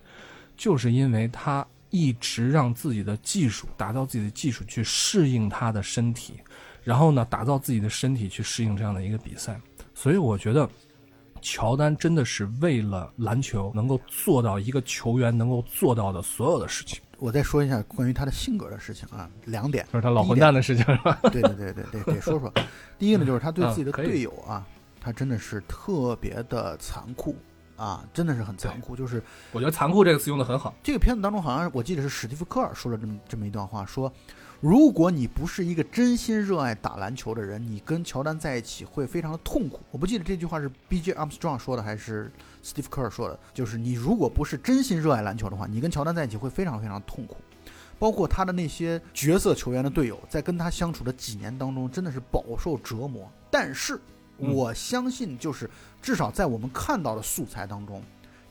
[0.55, 6.35] 就是因为他一直让自己的技术打造自己的技术去适应他的身体，
[6.81, 9.59] 然后呢，打造自己的身体去适应这样的一个比赛。
[9.93, 10.69] 所以我觉得。
[11.41, 19.85] 乔丹真的是为了篮球能够做到一个球员能够做到的所有的事情，我再说一下关于他的性格的事情啊，两点。
[19.91, 21.19] 就是他老混蛋的事情，是吧？
[21.23, 22.51] 对对对对对，得说说。
[22.97, 24.65] 第一个呢，就是他对自己的队友啊，
[25.01, 27.35] 他真的是特别的残酷
[27.75, 28.95] 啊，真的是很残酷。
[28.95, 30.73] 就是我觉得“残酷”这个词用的很好。
[30.81, 34.11] 这个片子当中，好像我记得是史蒂夫科尔说了这么这么一段话，说
[34.61, 39.81] 如果你不是一个真心热爱打篮球的人，你跟乔丹在一起会非常的痛苦。
[39.91, 41.13] 我不记得这句话是 B.J.
[41.13, 42.31] Armstrong 说的还是
[42.69, 47.37] 史蒂夫科尔说的，就是你如果不是真心热爱篮球的话，你跟乔丹在一起会非常非常痛苦。
[47.97, 53.27] 包括他的那些角色球员的队友，在跟他相处的几年当中，真的是饱受折磨。
[53.49, 53.99] 但是
[54.37, 55.67] 我相信，就是
[55.99, 58.03] 至少在我们看到的素材当中，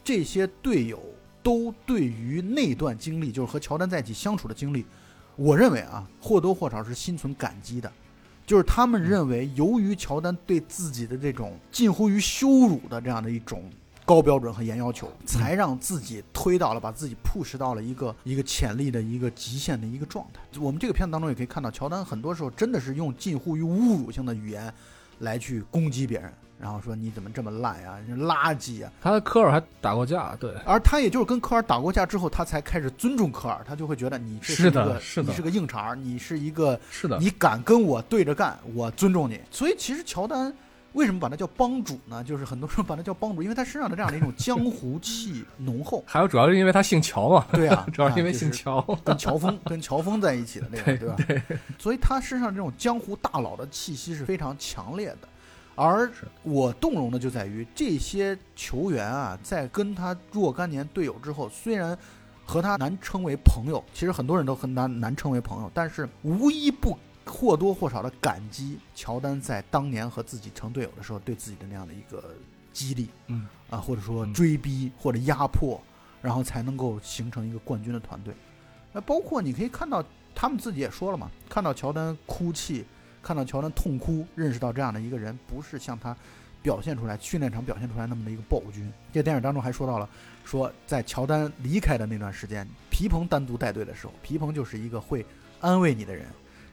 [0.03, 1.01] 这些队友
[1.43, 4.85] 都对于那段经历，就是和乔丹在一起相处的经历，
[5.37, 7.91] 我认为啊，或多或少是心存感激的。
[8.45, 13.63] 就是他们认为，由于乔丹对自己的这种近乎于羞辱的这样的一种
[14.09, 20.41] 高标准和严要求，才让自己推到了，把自己 push 到了一个一个潜力的一个极限的一个状态。
[20.59, 24.73] 我们这个片子当中也可以看到，乔丹很多时候真的是用近乎于侮辱性的语言
[25.19, 28.91] 来去攻击别人，然后说你怎么这么烂呀、你垃圾啊！
[29.03, 39.39] 他和科尔还打过架，对，而他也就是跟科尔打过架之后，他才开始尊重科尔，他就会觉得你是一个的是你是个硬茬儿，你是一个是的，你敢跟我对着干，我尊重你。
[39.51, 40.51] 所以其实乔丹
[40.99, 42.25] 为什么把他叫帮主呢？
[42.25, 46.03] 就是很多人把他叫帮主，因为他身上的这样的一种江湖气浓厚。
[46.05, 48.99] 还有主要是因为他姓乔嘛，对啊， 主要是因为姓啊就是乔。
[49.05, 51.17] 跟乔峰跟乔峰在一起的那个，对吧？
[51.29, 51.43] 对，
[51.79, 55.29] 所以他身上这种江湖大佬的气息是非常强烈的。
[55.77, 56.11] 而
[56.43, 61.97] 我动容的就在于这些球员啊，在跟他若干年队友之后，虽然
[62.45, 72.35] 和他难称为朋友，其实很多人都很难难称为朋友，但是无一不或多或少的感激乔丹在当年和自己成队友的时候对自己的那样的一个
[72.73, 75.81] 激励，嗯啊，或者说嗯追逼或者压迫，
[76.23, 78.35] 然后才能够形成一个冠军的团队。
[78.93, 80.03] 那包括你可以看到，
[80.35, 82.85] 他们自己也说了嘛，看到乔丹哭泣，
[83.23, 86.17] 看到乔丹痛哭，认识到这样的一个人不是像他
[86.63, 88.91] 表现出来训练场表现出来那么的一个暴君。
[89.13, 90.09] 这电影当中还说到了，
[90.45, 95.25] 说在乔丹离开的那段时间，皮蓬单独带队的时候，皮蓬就是一个会
[95.61, 96.27] 安慰你的人，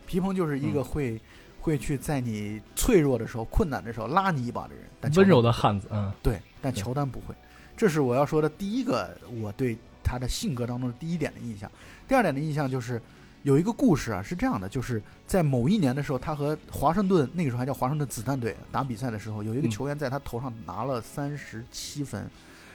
[0.05, 1.19] 皮蓬就是一个会、
[1.59, 5.13] 会去在你脆弱的时候、困难的时候拉你一把的人。
[5.15, 7.35] 温柔的汉子，嗯，对，但乔丹不会，
[7.77, 11.69] 这是我要说的第一个我对他的性格当中的第一点的印象。
[12.07, 13.01] 第二点的印象就是
[13.43, 19.69] 有一个故事啊，是这样的，就是在某一年的时候，他和华盛顿那个时候还叫华盛顿子弹队打比赛的时候，有一个嗯。
[19.69, 22.27] 球员在他头上拿了三十七分，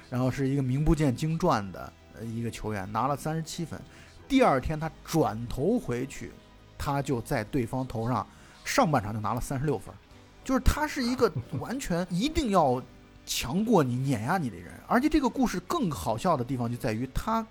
[0.08, 3.80] 然后是一个名不见经传的呃一个球员拿了三十七分，
[4.28, 6.30] 第二天他转头回去，
[6.80, 8.26] 他就在对方头上
[8.64, 9.94] 上半场就拿了三十六分。
[10.42, 12.82] 就是他是一个 完全一定要
[13.26, 14.72] 强过你、碾压你的人。
[14.88, 17.46] 而且这个故事更好笑的地方就在于，他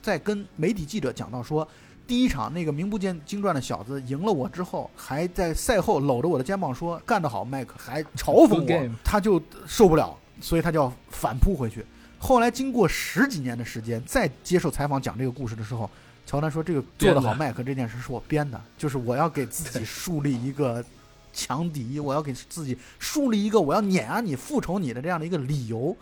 [0.00, 1.66] 在跟媒体记者讲到说，
[2.06, 11.84] 第一场那个名不见经传的小子赢了我之后，还在赛后搂着我的肩膀说：“干得好，麦克！”还嘲讽我他就受不了，所以他就要反扑回去。
[12.18, 15.90] 后来经过十几年的时间，再接受采访讲这个故事的时候，
[16.30, 20.84] 乔丹说：“这个做得好，编的麦克这件事是我编的，就是我要给自己树立一个
[21.32, 25.96] 强敌，我要给自己树立一个我要碾压你、复仇你的这样的一个理由。”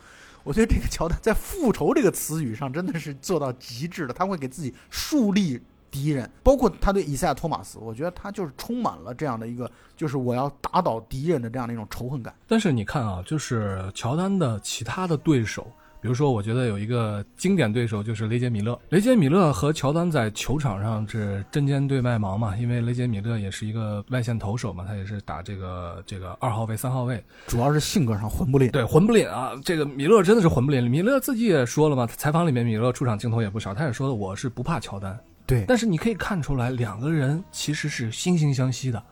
[0.45, 5.59] 我觉得这个乔丹在“复仇”这个词语上真的是做到极致了，他会给自己树立
[5.91, 12.35] 敌人，包括他对以赛亚·托马斯，我觉得他就是充满了这样的一个，就是我要打倒敌人的这样的一种仇恨感。
[12.47, 18.79] 但是你看啊，就是乔丹的其他的对手，比如说，我觉得有一个经典对手就是雷杰米勒。
[18.91, 28.71] 雷杰米勒和乔丹在球场上是针尖对麦芒嘛，因为雷杰米勒也是一个外线投手嘛，他也是打这个这个二号位、三号位，主要是性格上混不吝。
[28.71, 29.53] 对，混不吝啊！
[29.65, 30.83] 这个米勒真的是混不吝。
[30.89, 35.19] 米勒自己也说了嘛，采访里面米勒出场镜头也不少，他也说了，我是不怕乔丹。
[35.47, 39.03] 对但是你可以看出来，两个人其实是惺惺相惜的。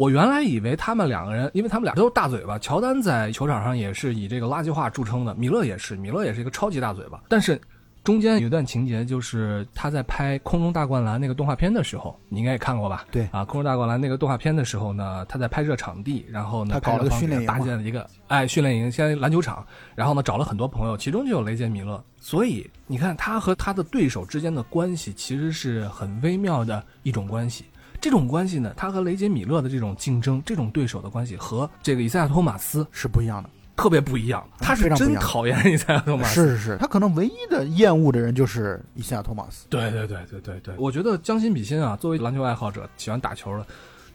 [0.00, 7.22] 我原来以为他们两个人，因为他们俩都是大嘴巴，乔丹在球场上也是以这个垃圾话著称的，米勒也是，米勒也是一个超级大嘴巴。
[7.28, 7.60] 但是
[8.02, 13.04] 中间有一段情节，就是他在拍《空中大灌篮》那个动画片的时候，你应该也看过吧？
[13.10, 19.62] 对啊，《空中大灌篮》那个动画片的时候呢，他在拍摄场地，然后呢，他搞了个训练营搭建了一个哎训练营，先篮球场，
[19.94, 22.02] 然后呢找了很多朋友，其中就有雷杰米勒。
[22.18, 27.66] 所以你看，他和他的对手之间的关系其实是很微妙的一种关系。
[28.00, 33.50] 这种关系呢，他和雷杰米勒的这种竞争，这种对手的关系和这个以赛亚托马斯是不一样的。
[33.76, 34.46] 特别不一样。
[34.58, 36.34] 他是真讨厌以赛亚托马斯。
[36.34, 39.66] 是是是，他可能唯一的厌恶的人就是伊赛亚·托马斯。
[39.70, 43.66] 对对对对对对，我觉得将心比心啊，作为篮球爱好者，喜欢打球的，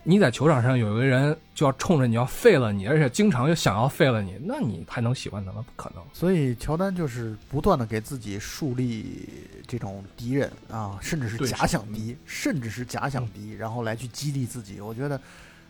[0.07, 5.65] 你在球场上有一个人就要冲着你要废了你，而且经常又想要废了你，那你还能喜欢他吗？
[5.65, 6.03] 不可能。
[6.13, 9.27] 所以乔丹就是不断的给自己树立
[9.67, 14.79] 这种敌人啊，甚至是假想敌，甚至是假想敌，然后来去激励自己。
[14.79, 15.19] 我觉得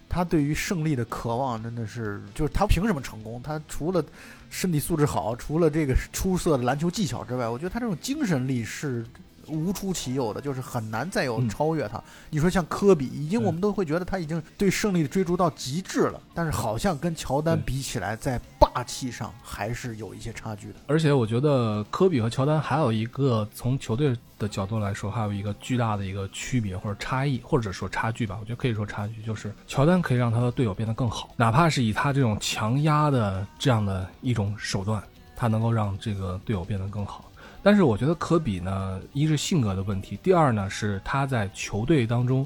[0.10, 3.42] 他对于胜利的渴望真的是，就是他凭什么成功？
[3.42, 4.04] 他除了
[4.50, 9.06] 身体素质好，除了这个出色的篮球技巧之外，我觉得他这种精神力是。
[9.48, 12.02] 无出其右的，就是很难再有嗯超越他。
[12.30, 20.76] 你说像科比，已经我们都会觉得他已经对胜利的追逐到极致了，但是好像跟乔丹比起来，在霸气上还是有一些差距的。
[20.88, 28.38] 而且我觉得科比和乔丹还有一个从球队的角度来说，还有一个巨大的一个区别或者差异，或者说差距吧。
[28.39, 35.02] 我觉得可以说差距，就是乔丹可以让他的队友变得更好，哪怕是以他这种强压的这样的一种手段，
[35.36, 37.25] 他能够让这个队友变得更好。
[37.66, 42.45] 但是我觉得科比呢，一是性格的问题，第二呢是他在球队当中，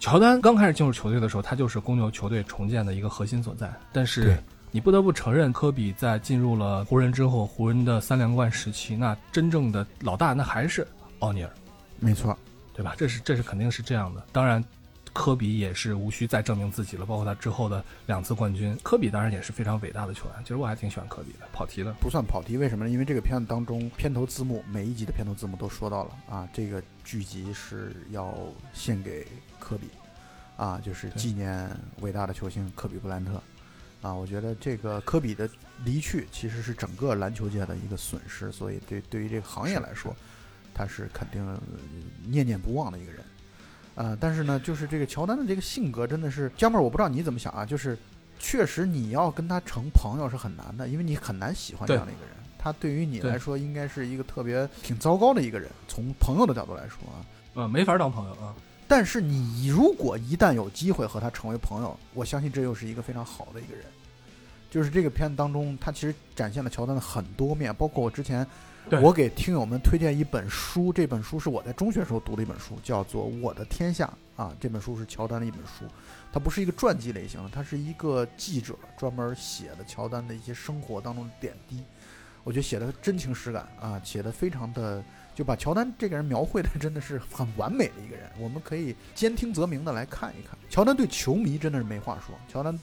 [0.00, 3.72] 乔丹刚开始进入球队的时候，他就是公牛球队重建的一个核心所在。
[3.92, 4.36] 但是
[4.72, 10.84] 你不得不承认，科比在进入了湖人之后，湖人的三连冠时期，那真正的老大那还是
[11.20, 11.50] 奥尼尔，
[12.00, 12.36] 没错，
[12.74, 12.92] 对吧？
[12.98, 14.20] 这是这是肯定是这样的。
[14.32, 14.64] 当然，
[15.12, 18.76] 科比也是无需再证明自己了，包括他之后的两次冠军。
[18.82, 21.46] 科比当然也是非常伟大的球员，其实我还挺喜欢科比的。
[21.52, 22.90] 跑题了，不算跑题，为什么呢？
[22.90, 28.34] 因为这个片子当中片头字幕每一集的片头字幕都说到了啊，这个剧集是要
[28.72, 29.26] 献给
[29.58, 29.88] 科比，
[30.56, 31.68] 啊，就是纪念
[32.00, 33.42] 伟大的球星科比布莱恩特。
[34.02, 35.46] 啊，我觉得这个科比的
[35.84, 40.16] 离去其实是整个篮球界的一个损失，所以对对于这个行业来说，
[40.72, 41.60] 他是肯定呃
[42.26, 43.22] 念念不忘的一个人。
[44.00, 47.98] 啊、但是呢，就是这个乔丹的这个性格真的是，江妹儿，我不知道你怎么想啊，就是
[48.38, 52.34] 确实你要跟他成朋友是很难的，因为你很难喜欢这样的一个人。
[52.58, 57.20] 他对于你来说，应该是一个特别挺糟糕的一个人，从朋友的角度来说啊。
[57.54, 58.54] 呃，没法当朋友啊。
[58.88, 63.84] 但是你如果一旦有机会和他成为朋友，我相信这又是一个非常好的一个人。
[64.70, 68.50] 就是这个片子当中，他其实展现了乔丹的很多面，包括我之前对
[68.98, 74.12] 我给听友们推荐一本书，这本书是我在中学时候读的一本书，叫做《我的天下》
[74.42, 74.52] 啊。
[74.58, 75.84] 这本书是乔丹的一本书，
[76.32, 81.84] 它不是一个传记类型的，它是一个记者专门写的乔丹的一些生活当中的点滴。
[82.42, 88.28] 我觉得写的真情实感啊，写的非常的就把乔丹这个人描绘的真的是很完美的一个人。
[88.38, 92.34] 我们可以兼听则明的来看一看，乔丹对球迷真的是没话说。
[92.48, 92.76] 乔丹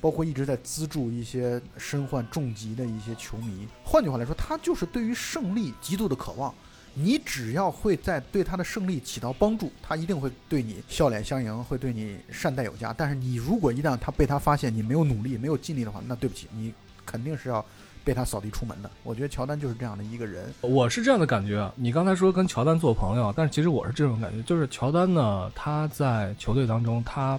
[0.00, 3.66] 包括一直在资助一些身患重疾的一些球迷。
[3.84, 6.54] 换句话来说，他就是对于胜利极度的渴望。
[6.94, 12.92] 你只要会在对他的胜利起到帮助，他一定会对你笑脸相迎，会对你善待有加。
[12.92, 16.74] 但是你如果一旦他被他发现你没有努力、没有尽力的话，那对不起，你
[17.06, 17.64] 肯定是要
[18.02, 18.90] 被他扫地出门的。
[19.04, 20.52] 我觉得乔丹就是这样的一个人。
[20.60, 27.38] 我是这样的感觉啊，你刚才说跟乔丹做朋友，但是其实我是这种感觉，就是乔丹呢，他在球队当中，他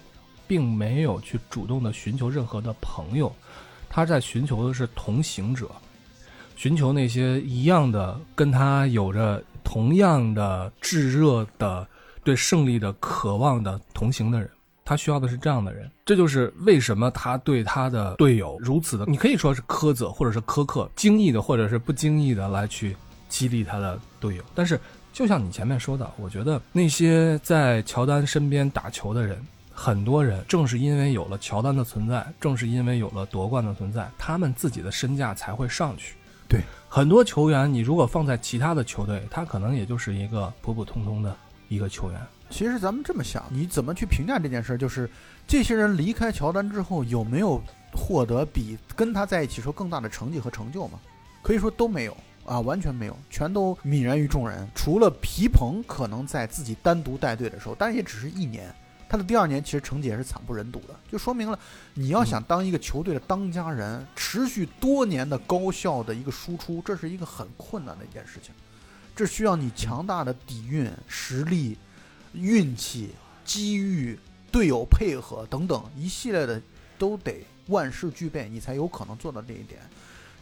[0.50, 3.32] 并没有去主动的寻求任何的朋友，
[3.88, 5.70] 他在寻求的是同行者，
[6.56, 11.88] 寻求那些一样的跟他有着同样的炙热的
[12.24, 14.50] 对胜利的渴望的同行的人。
[14.84, 22.98] 他需要的是这样的人，这就是为什么他对他的队友如此的，你可以说是苛责或者是苛刻，经意的或者是不经意的来去
[23.28, 24.44] 激励他的队友。
[24.56, 24.82] 但是，
[25.14, 29.40] 就像你前面说的，我觉得那些在乔丹身边打球的人，
[29.80, 36.16] 很多人正是因为有了乔丹的存在，正是因为有了夺冠的存在，他们自己的身价才会上去。
[36.50, 36.60] 对，
[36.90, 41.34] 很多球员，你如果放在其他的球队，他可能也就是一个普普通通的
[41.70, 42.20] 一个球员。
[42.50, 44.78] 其实咱们这么想，你怎么去评价这件事儿？
[44.78, 45.10] 就是
[45.48, 47.62] 这些人离开乔丹之后，有没有
[47.94, 51.00] 获得比跟他在一起时候更大的成绩和成就吗？
[51.42, 54.68] 可以说都没有啊，完全没有，全都泯然于众人。
[54.76, 58.70] 除了皮蓬可能在自己单独带队的时候，但也只是一年。
[59.10, 61.58] 他的第二年其实成绩也是惨不忍睹的，就说明了
[61.96, 68.54] 你要想当一个球队的当家人，持续多年的高效的一个输出，这是一个很困难的一件事情。
[69.16, 71.76] 这需要你强大的底蕴、实力、
[72.34, 73.10] 运气、
[73.44, 74.18] 机遇、
[74.52, 76.62] 队友配合等等一系列的
[76.98, 79.82] 都得万事俱备，你才有可能做到这一点。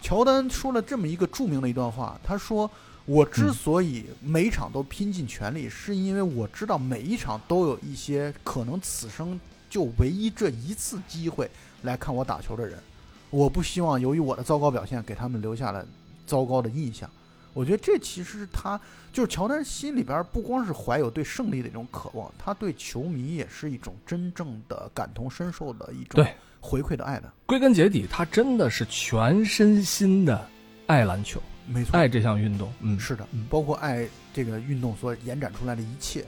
[0.02, 2.70] 乔丹说了这么一个著名的一段话，他说
[3.08, 9.40] ：“我之所以每一场都拼尽全力，是因为我知道每一场都有一些可能此生
[9.70, 11.50] 就唯一这一次机会
[11.84, 12.78] 来看我打球的人，
[13.30, 15.84] 我不希望由于我的糟糕表现给他们留下了
[16.26, 17.10] 糟糕的印象。”
[17.54, 18.80] 我觉得这其实是他
[19.12, 26.24] 就是乔丹心里边不光是怀有对胜利的一种渴望，他对球迷也是一种真正的感同身受的一种
[26.60, 27.34] 回馈的爱的。
[27.48, 30.48] 归根结底，他真的是全身心的
[30.86, 32.72] 爱篮球，没错，爱这项运动。
[32.80, 36.26] 嗯，是的嗯，包括爱这个运动所延展出来的一切，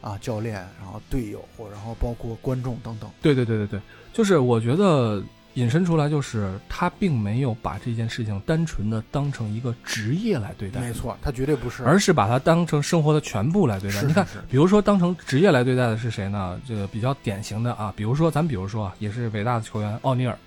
[0.00, 3.10] 啊，教练，然后队友，然后包括观众等等。
[3.20, 3.80] 对对对对对，
[4.12, 5.22] 就是我觉得
[5.54, 14.02] 引申出来，就是他并没有把这件事情单纯的当成一个职业来对待，没错，他绝对不是，而是把它当成生活的全部来对待。
[14.02, 16.60] 你看比如说当成职业来对待的是谁呢？
[16.66, 20.38] 这个比较典型的啊，比如说咱比如说啊，也是伟大的球员奥尼尔。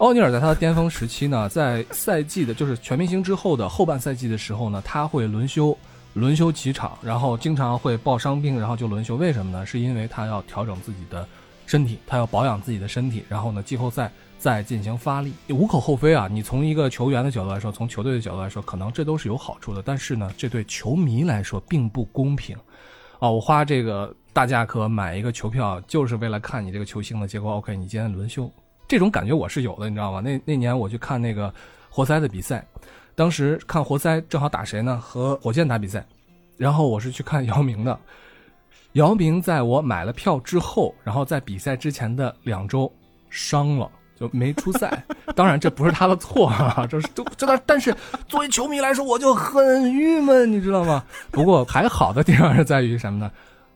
[0.00, 5.76] 奥尼尔在他的巅峰时期呢，在赛季的就是全明星之后的后半赛季的时候呢，他会轮休，
[6.14, 9.16] 轮休几场，然后经常会报伤病，然后就轮休。
[9.16, 9.66] 为什么呢？
[9.66, 11.28] 是因为他要调整自己的
[11.66, 16.26] 身体，他要保养自己的身体，然后呢，季后赛再进行发力，无可厚非啊。
[16.32, 19.82] 你从一个球员的角度来说，从球队的角度来说，可能这都是有好处的。
[19.84, 22.56] 但是呢，这对球迷来说并不公平
[23.18, 23.28] 啊！
[23.28, 28.50] 我花这个大价格买一个球票，就是为了看你这个球星的，结果 OK，你今天轮休，
[28.90, 30.20] 这种感觉我是有的，你知道吗？
[30.20, 31.54] 那那年我去看那个
[31.88, 32.66] 活塞的比赛，
[33.14, 34.98] 当时看活塞正好打谁呢？
[35.00, 36.04] 和火箭打比赛，
[36.56, 37.96] 然后我是去看姚明的。
[38.94, 42.92] 姚明在我买了票之后，然后在比赛之前的两周
[43.28, 43.88] 伤了，
[44.18, 45.04] 就没出赛。
[45.36, 47.94] 当然这不是他的错啊，这是都这但但是
[48.26, 51.04] 作为球迷来说，我就很郁闷，你知道吗？
[51.30, 53.30] 不过还好的地方是在于什么呢？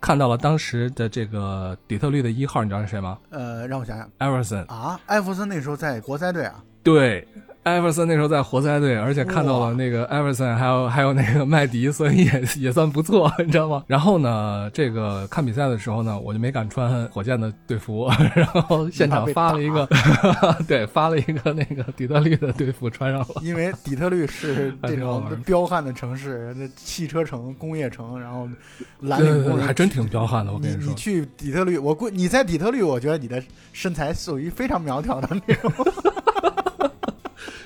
[0.05, 3.19] 看到了当时的这个底特律的一号，你知道是谁吗？
[3.31, 4.07] 呃，让我想想。
[4.19, 4.63] 艾弗森。
[4.65, 7.27] 啊，艾弗森那时候在国赛队啊，对，
[7.65, 13.83] 艾弗森那时候在活塞队，而且看到了那个艾弗森，还有还有那个麦迪，所以也也算不错，你知道吗？
[13.87, 19.89] 然后呢，这个看比赛的时候呢，我就没敢穿火箭的队服， 然后现场发了一个，
[20.69, 23.27] 对，发了一个那个底特律的队服穿上了。
[23.43, 28.47] 因为底特律是还这种彪悍的城市，那汽车城、工业城，然后
[29.01, 30.95] 蓝领工人还真挺彪悍的，我跟你说你你。
[30.95, 33.43] 去底特律，我估你在底特律，我觉得你的
[33.73, 35.73] 身材属于非常苗条的那种。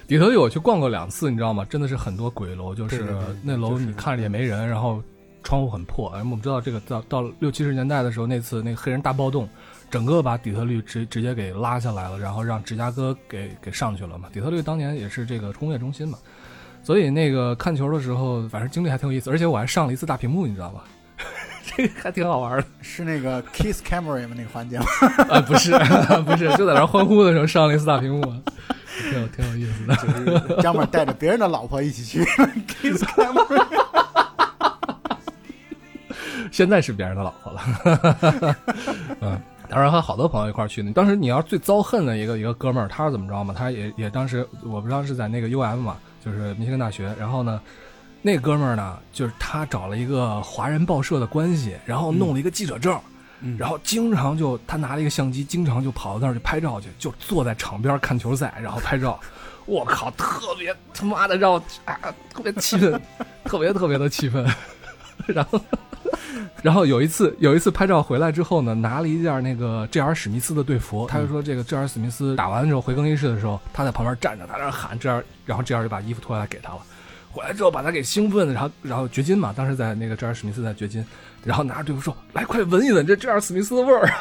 [0.09, 1.67] 底特律我去逛过两次，你知道吗？
[1.67, 5.03] 真的是很多鬼楼，就是那楼你看着也没人，然后
[5.43, 6.11] 窗户很破。
[6.21, 9.47] 我们知道这个到到六七十年代的时候，那次那个黑人大暴动，
[9.91, 14.31] 整个把底特律直直接给拉下来了，然后让芝加哥给给上去了嘛。
[14.33, 16.17] 底特律当年也是这个工业中心嘛，
[16.83, 20.85] 所以那个看球的时候，反正经历还挺有意思，而且我还上了一次大屏幕，你知道吧？
[21.77, 22.65] 这个还挺好玩的。
[22.81, 24.35] 是那个 Kiss Camera 吗？
[24.37, 24.87] 那个环节吗？
[25.29, 25.73] 啊，不是
[26.25, 28.23] 不是，就在那欢呼的时候上了一次大屏幕，
[29.11, 29.95] 挺有挺有意思的。
[29.97, 30.09] 就
[30.55, 32.25] 是张本带着别人的老婆一起去
[32.67, 33.67] Kiss Camera。
[36.51, 38.57] 现在是别人的老婆了。
[39.21, 39.39] 嗯，
[39.69, 40.91] 当然和好多朋友一块儿去呢。
[40.95, 43.55] 当时你要是最遭恨的一个一个哥们儿，他是怎么着嘛？
[43.57, 47.15] 他也也当时我不知道是在那个 U M 嘛，就是密歇根大学。
[47.19, 47.61] 然后呢，
[48.23, 52.99] 那哥们儿呢，就是他找了一个华人报社的关系，然后弄了一个记者证。
[53.41, 59.19] 嗯然后经常就他拿了一个相机，经常就跑到那儿去拍照去，就坐在场边看球赛，然后拍照。
[59.65, 61.97] 我靠，特别他妈的让我啊，
[62.35, 63.01] 特别气愤，
[63.45, 64.45] 特别特别的气愤。
[65.27, 65.61] 然后，
[66.63, 70.13] 然后有一次有一次拍照回来之后呢，拿了一件那个 J.R.
[70.13, 71.87] 史密斯的队服，他就说这个 J.R.
[71.87, 75.85] 史密斯打完之后回更衣室的时候，他在旁边站着，他在那儿喊 J.R.，然后 J.R.
[75.85, 76.81] 就把衣服脱下来给他了。
[77.31, 81.05] 回来之后把他给兴奋的，然后然后掘金嘛，当时在那个这儿史密斯在掘金，
[81.45, 83.41] 然后拿着队服说：“来，快闻一闻这 J.R.
[83.41, 84.09] 史密斯的味儿。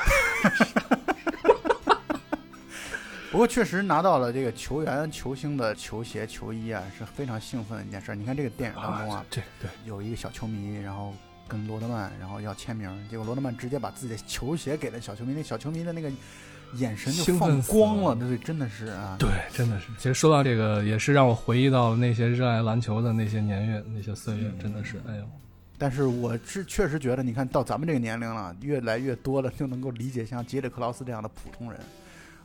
[3.32, 8.16] 不过确实拿到了这个球员、球星的球鞋、球衣啊，是非常兴奋的一件事儿。
[8.16, 11.14] 你看这个电影当中啊，对对有一个小球迷，然后
[11.48, 16.10] 跟罗德曼，然后要签名，结果罗德曼直接把自己的球鞋给了小球迷，那小球迷的那个
[16.76, 19.88] 眼神就放光了，了对，真的是啊，对，真的是。
[19.98, 25.24] 其实说到这个，也是让我回忆到那些热爱篮球的那些年月、那些岁月，真的是，哎呦，
[25.78, 31.80] 但是我是确实觉得，你看到咱们这个年龄了，越来越多的就能够理解像杰里克劳斯这样的普通人。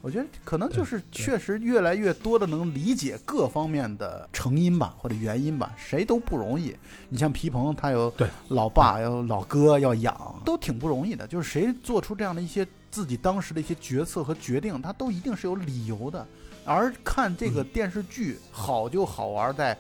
[0.01, 6.75] 我觉得可能就是确实越来越多的能理解各方面的成因吧，或者原因吧，谁都不容易。
[7.09, 11.25] 你像皮蓬，他有对老爸，有老哥要养，都挺不容易的。
[11.29, 16.25] 就是谁做出这样的一些自己当时的一些决策和决定，他都一定是有理由的。
[16.65, 19.77] 而看这个电视剧好就好玩在，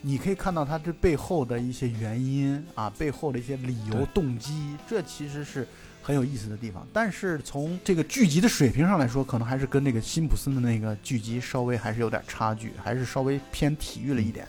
[0.00, 5.68] 你可以看到它这背后的一些原因啊，背后的一些理由动机，这其实是
[6.02, 6.86] 很有意思的地方。
[6.92, 14.48] 但是从这个剧集的水平上来说，可能还是跟那个辛普森的那个剧集稍微还是有点差距，还是稍微偏体育了一点。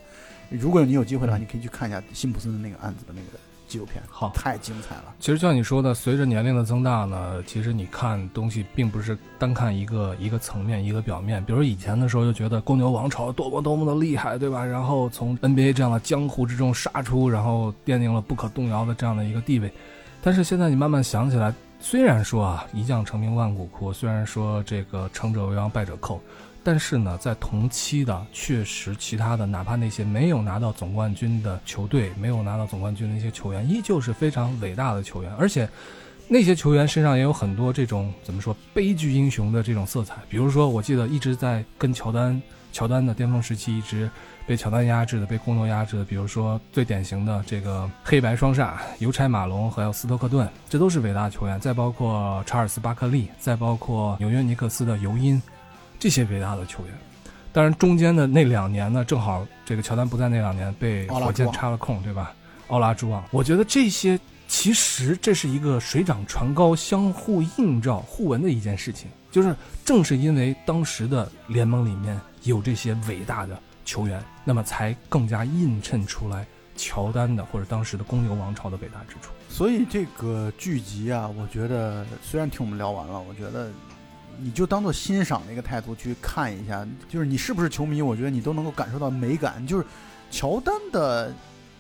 [0.50, 3.38] 如果你有机会的话，嗯你可以去看一下辛普森的那个案子的那个
[3.68, 4.32] 纪录片，好。
[4.36, 5.14] 太精彩了。
[5.20, 11.44] 其实像你说的，随着年龄的增大呢，其实你看东西并不是单看一个一个层面、一个表面。
[11.46, 14.64] 比如以前的时候就觉得公牛王朝多么多么的厉害，对吧？
[14.64, 19.72] 然后从 NBA 这样的江湖之中杀出，然后奠定了不可动摇的这样的一个地位。
[20.22, 26.20] 但是现在你慢慢想起来，虽然说啊一将成名万骨枯，虽然说这个成者为王败者寇，
[26.66, 35.70] 但是呢，在同期的确实其他的，哪怕那些没有拿到总冠军的球队，没有拿到总冠军的一些球员，依旧是非常伟大的球员，而且
[36.28, 40.16] 那些球员身上也有很多这种怎么说悲剧英雄的这种色彩。
[40.28, 42.42] 比如说，我记得一直在跟乔丹，
[42.74, 44.10] 乔丹的巅峰时期一直
[44.48, 51.60] 被乔丹压制的，被公牛压制的，比如说最典型的这个黑白双煞，邮差马龙还有斯托克顿，这都是伟大的球员。
[51.60, 55.40] 再包括查尔斯巴克利，再包括纽约尼克斯的尤因，
[56.00, 56.94] 这些伟大的球员。
[57.52, 62.34] 当然，中间的那两年呢，正好这个乔丹不在那两年被火箭插了空，对吧？
[62.68, 69.08] 奥拉朱旺，我觉得这些其实这是一个水涨船高、相互映照、互文的一件事情。
[69.32, 79.32] 就是正是因为当时的联盟里面有这些伟大的球员，那么才更加映衬出来乔丹的或者当时的公牛王朝的伟大之处。
[79.50, 83.70] 所以这个剧集啊，我觉得虽然听我们聊完了，我觉得
[84.40, 89.66] 你就当做欣赏的一个态度去看一下，就是你是不是球迷，我觉得你都能够感受到美感。
[89.66, 89.86] 就是
[90.30, 91.34] 乔丹的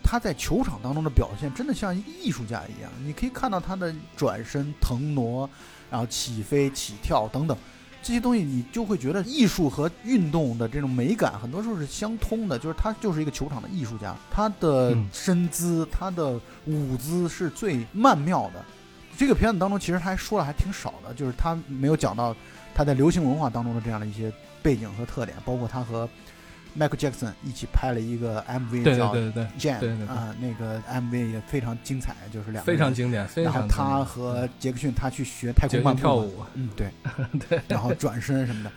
[0.03, 5.49] 他在球场当中的表现，真的像一个艺术家一样，你可以看到他的转身、腾挪，
[5.89, 7.57] 然后起飞、起跳等等。
[8.03, 12.59] 这些东西你就会觉得艺术和运动的这种美感，很多时候是相通的。
[12.59, 18.63] 就是他就是一个球场的艺术家，他的身姿、他的舞姿是最曼妙的。
[19.17, 22.35] 这个片子当中，其实他还说了还挺少的，就是他没有讲到
[22.73, 26.07] 他在流行文化当中的这样的一些背景和特点，包括他和
[26.77, 30.07] Michael Jackson 一起拍了一个 MV 叫对对对，Jam 对对对。
[30.07, 36.91] 啊，那个 MV 也非常精彩，就是两个非常经典，非然后他和杰克逊他去学太空漫步跳舞，嗯对
[37.47, 38.71] 对，然后转身什么的，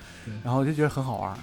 [0.45, 1.36] 然后我就觉得很好玩。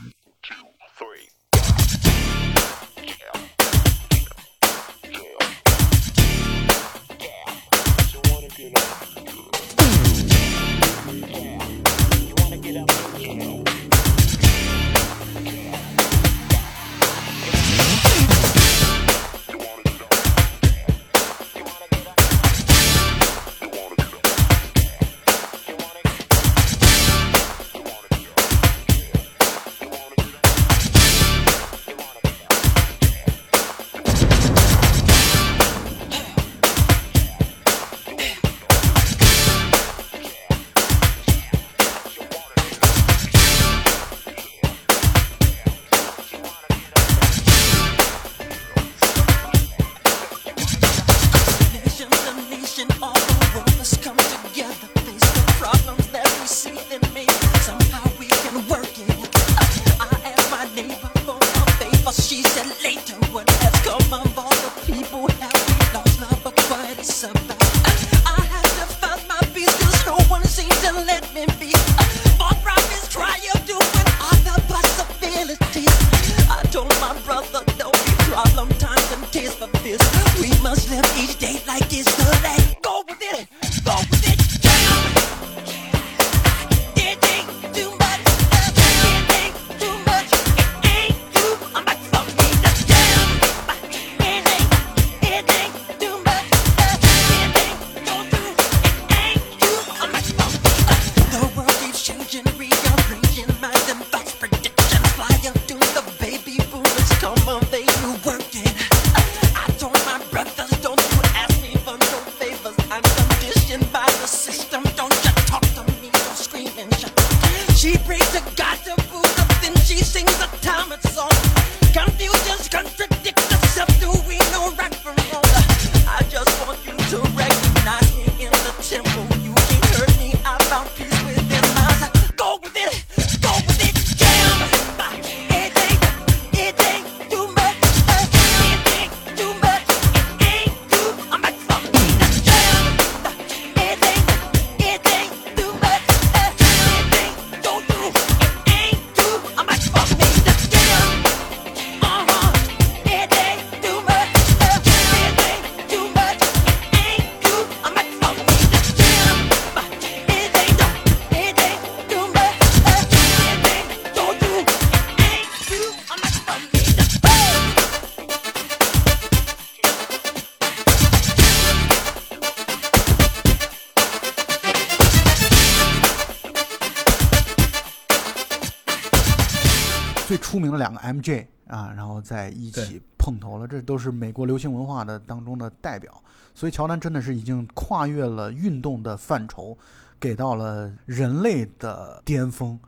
[180.96, 186.22] 个 MJ 啊，然后在一起碰头了，这都是美国流行文化的当中的代表。
[186.54, 189.78] 所以乔丹真的是已经跨越了运动的范畴，
[190.20, 192.80] 给到了人类的巅峰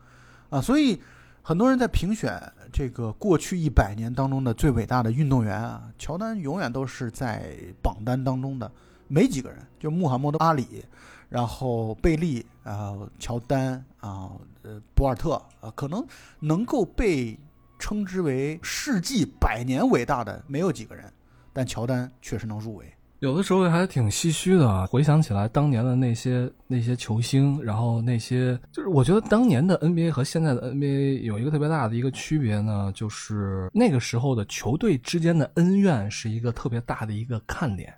[0.50, 0.62] 啊！
[0.62, 1.02] 所以
[1.42, 2.42] 很多人在评选
[2.72, 8.72] 这个过去一百年当中的最伟大的运动员啊，乔丹永远都是在榜单当中的。
[9.10, 10.84] 没几个人，就穆罕默德·阿里，
[11.30, 14.32] 然后贝利啊、乔丹啊、
[14.64, 16.06] 呃，博尔特啊、可能
[16.42, 17.40] 能够被
[17.80, 21.06] 称之为世纪百年伟大的没有几个人，
[21.54, 22.86] 但乔丹确实能入围。
[23.20, 24.86] 有的时候还挺唏嘘的啊。
[24.86, 37.92] 回想起来，当年的那些那些球星，然后那些就是我觉得当年的 NBA 和现在的 NBA 有一个特别大的一个区别呢，就是那个时候的球队之间的恩怨是一个特别大的一个看点。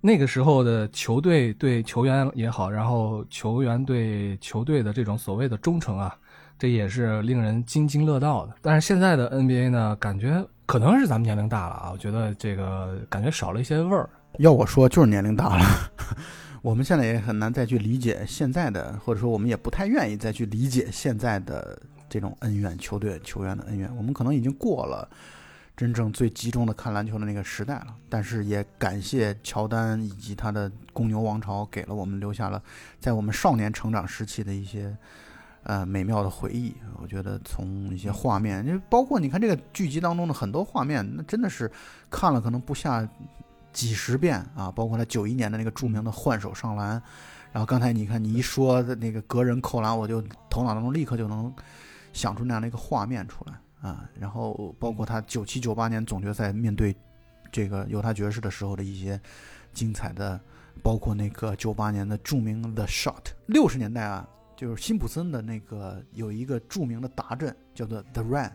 [0.00, 6.16] 那个时候的球队对球员也好，然后球员对球队的这种所谓的忠诚啊，
[6.58, 8.54] 这也是令人津津乐道的。
[8.60, 14.10] 但是现在的 NBA 呢，感觉可能是咱们年龄大了啊，我觉得这个感觉少了一些味儿。
[14.38, 15.64] 要我说，就是年龄大了，
[16.60, 23.88] 我们现在也很难再去理解现在的，或者说我们也不太愿意再去理解现在的这种恩怨，球队球员的恩怨。
[23.96, 25.08] 我们可能已经过了
[25.76, 27.94] 真正最集中的看篮球的那个时代了。
[28.08, 32.62] 但是也感谢乔丹以及他的公牛王朝，给了我们留下了
[33.00, 34.96] 在我们少年成长时期的一些。
[35.68, 41.70] 呃，美妙的回忆，我觉得从一些画面，就包括你看这个剧集当中的很多画面，那真的是
[42.08, 43.06] 看了可能不下
[43.70, 46.92] 几十遍啊，包括他九一年的那个著名的换手上篮，
[47.52, 51.54] 然后刚才你看你一说的那个隔人扣篮，我就头脑当中立刻就能
[52.14, 56.96] 想出那样的一个画面出来啊，然后包括他九七九八年总决赛面对
[57.52, 59.20] 这个犹他爵士的时候的一些
[59.74, 60.40] 精彩的，
[60.82, 63.32] 包括那个九八年的著名的 Shot。
[63.48, 64.26] 六十年代啊，
[64.58, 68.52] 就是辛普森的那个有一个著名的达阵叫做 The Run。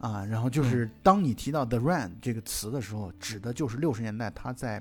[0.00, 4.80] 啊，然后就是当你提到 “the run” 这个词的时候，指的就是六十年代他在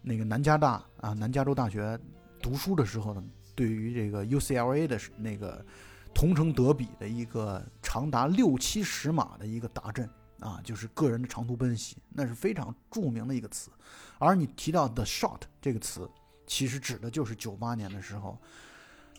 [0.00, 1.96] 那个南加大啊南加州大学
[2.40, 3.22] 读书的时候呢，
[3.54, 5.64] 对于这个 UCLA 的那个
[6.12, 10.10] 同城德比的一个长达六七十码的一个达阵
[10.40, 13.70] 啊，就是个人的长途奔袭，那是非常著名的一个词。
[14.18, 16.10] 而你提到 “the shot” 这个词，
[16.48, 18.36] 其实指的就是九八年的时候，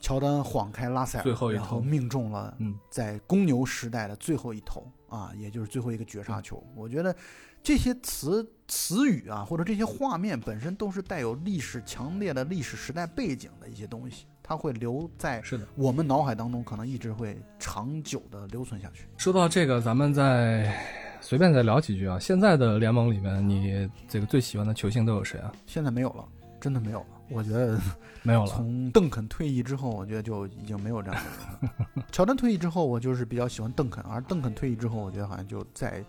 [0.04, 6.62] 乔丹晃开拉塞尔，最后一投然后命中了嗯在公牛时代的最后一投啊，也就是最后一个绝杀球。
[6.76, 7.16] 我觉得
[7.64, 15.66] 这些词词语啊，或者这些画面本身都是带有历史强烈的历史时代背景的一些东西，它会留在是的。
[15.76, 19.08] 我们脑海当中，可能一直会长久的留存下去。
[19.16, 20.86] 说到这个，咱们再
[21.22, 22.20] 随便再聊几句啊。
[22.20, 25.50] 现在的联盟里面，你这个最喜欢的球星都有谁啊？
[25.66, 26.28] 现在没有了，
[26.60, 27.06] 真的没有了。
[27.34, 27.80] 我觉得
[28.22, 28.48] 没有了。
[28.48, 32.04] 从邓肯退役之后，我觉得就已经没有这样的人了。
[32.12, 36.04] 乔丹退役之后，我就是比较喜欢邓肯，而邓肯退役之后，我觉得好像就在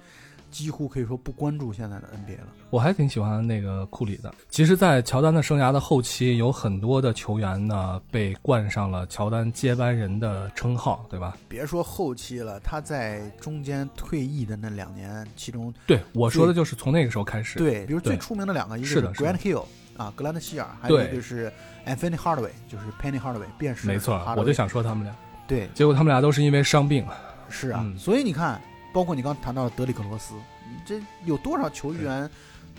[0.51, 2.47] 几乎可以说不关注现在的 NBA 了。
[2.71, 4.33] 我还挺喜欢那个库里的。
[4.49, 11.37] 其实，在乔丹的生涯的后期，有很多的球员呢被冠上了乔丹接班人的称号，对吧？
[11.49, 19.65] 别说后期了，他在中间退役的那两年，其中对，我说的就是从那个时候开始。，对，比如最出名的两个，一个是的是的 Grant Hill
[19.97, 21.53] 啊，格兰特希尔，还有对一个是
[21.87, 25.15] Anthony Hardaway，就是 Penny Hardaway，便是没错，我就想说他们俩，
[25.47, 27.07] 对，结果他们俩都是因为伤病。
[27.49, 28.61] 是啊，嗯所以你看，
[28.93, 30.35] 包括你刚谈到的德里克罗斯，
[30.69, 32.29] 你这有多少球员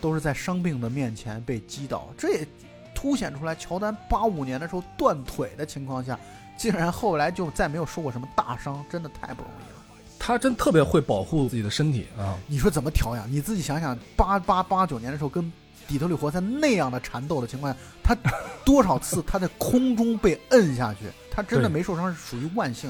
[0.02, 2.10] 都是在伤病的面前被击倒？
[2.18, 2.48] 这也
[2.94, 6.20] 凸显出来，乔丹八五年的时候断腿的情况下，
[6.58, 9.76] 竟然后来就再没有受过什么大伤，真的太不容易了。
[10.20, 12.36] 他真特别会保护自己的身体啊！
[12.48, 13.32] 你说怎么调养？
[13.32, 15.54] 你自己想想，八八八九年的时候跟
[15.88, 18.18] 底特律活塞那样的缠斗的情况下，他
[18.64, 22.90] 多少次他在空中被摁下去，他真的没受伤是属于万幸，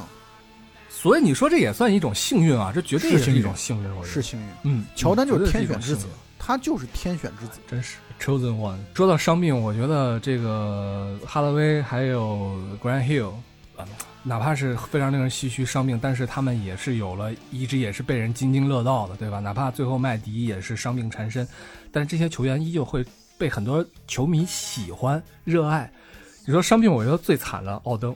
[0.89, 3.89] 所以你说这也算一种幸运啊，这绝对是一种幸运。
[3.96, 4.48] 我觉得是幸运。
[4.64, 7.60] 嗯，乔丹就是天选之子他就是天选之子。
[7.68, 8.78] 真是 chosen one。
[8.93, 13.32] 说到伤病，我觉得这个哈德威还有 Grant Hill，
[13.76, 13.86] 啊，
[14.28, 19.39] 哪怕是非常令人唏嘘伤病，但是他们也是有了，一直也是被人津津乐道的，对吧？
[19.39, 21.47] 哪怕最后麦迪也是伤病缠身，
[21.91, 23.05] 但是这些球员依旧会
[23.38, 25.91] 被很多球迷喜欢、热爱。
[26.47, 28.15] 你说伤病，我觉得最惨的奥登，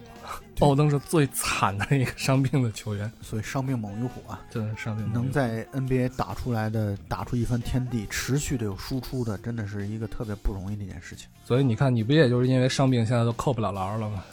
[0.59, 11.27] 奥登是最惨的一个伤病的球员，所以伤病猛于虎啊，真的是伤病能在 NBA 打出来的，打出一番天地，持续的有输出的，真的是一个特别不容易的一件事情。
[11.43, 14.23] 所以你看，你不也就是因为伤病，现在都扣不了篮了吗？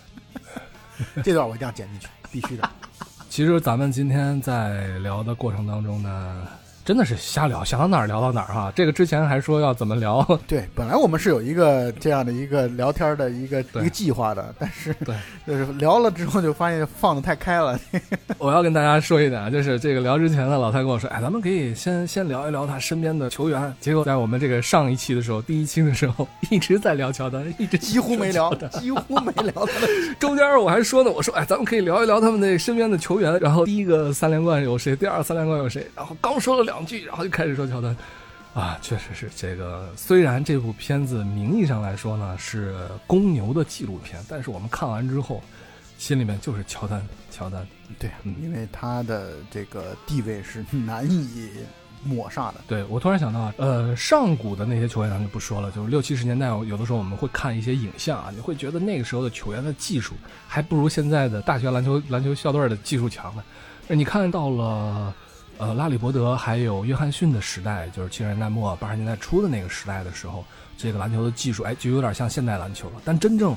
[1.24, 2.68] 这段我一定要剪进去，必须的。
[3.28, 6.46] 其实咱们今天在聊的过程当中呢，
[6.86, 8.72] 真的是瞎聊，想到哪儿聊到哪儿哈。
[8.72, 17.76] 这个之前还说要怎么聊， 对，本来我们是有一个这样的一个聊天的一个一个计划的，但是对， 就是聊了之后就发现放的太开了。
[18.38, 23.74] 我要跟大家说一点啊，就是这个聊之前呢，老蔡跟我说，哎，咱们可以先先聊一聊他身边的球员。
[23.80, 29.68] 结果在我们这个上一期的时候，第一期的时候一直在聊乔丹，一直几乎没聊几乎没聊。
[30.20, 33.36] 中间我还说呢，我说哎，咱们可以聊一聊他们那身边的球员。
[33.40, 37.96] 然后第一个三连冠有谁，第二个三连冠有谁，然后刚说了两句，然后就开始说乔丹。
[38.52, 39.92] 啊，确实是这个。
[39.96, 42.74] 虽然这部片子名义上来说呢是
[43.06, 45.42] 公牛的纪录片，但是我们看完之后，
[45.98, 47.66] 心里面就是乔丹，乔丹。
[47.98, 51.50] 对，嗯因为他的这个地位是难以
[52.02, 52.54] 抹杀的。
[52.66, 60.14] 对我突然想到啊，呃，上古的那些球员咱就不说了，就是六七十年代，有的时候我们会看一些影像啊，你会觉得那个时候的球员的技术
[60.48, 63.44] 还不如现在的大学篮球篮球校队的技术强呢。
[63.86, 65.14] 那你看到了，
[65.58, 70.44] 呃，拉里伯德还有约翰逊的时代，就是七十年代末八十年代初的那个时代的时候，
[70.76, 73.00] 这个篮球的技术，哎，就有点像现代篮球了。
[73.06, 73.56] 但真正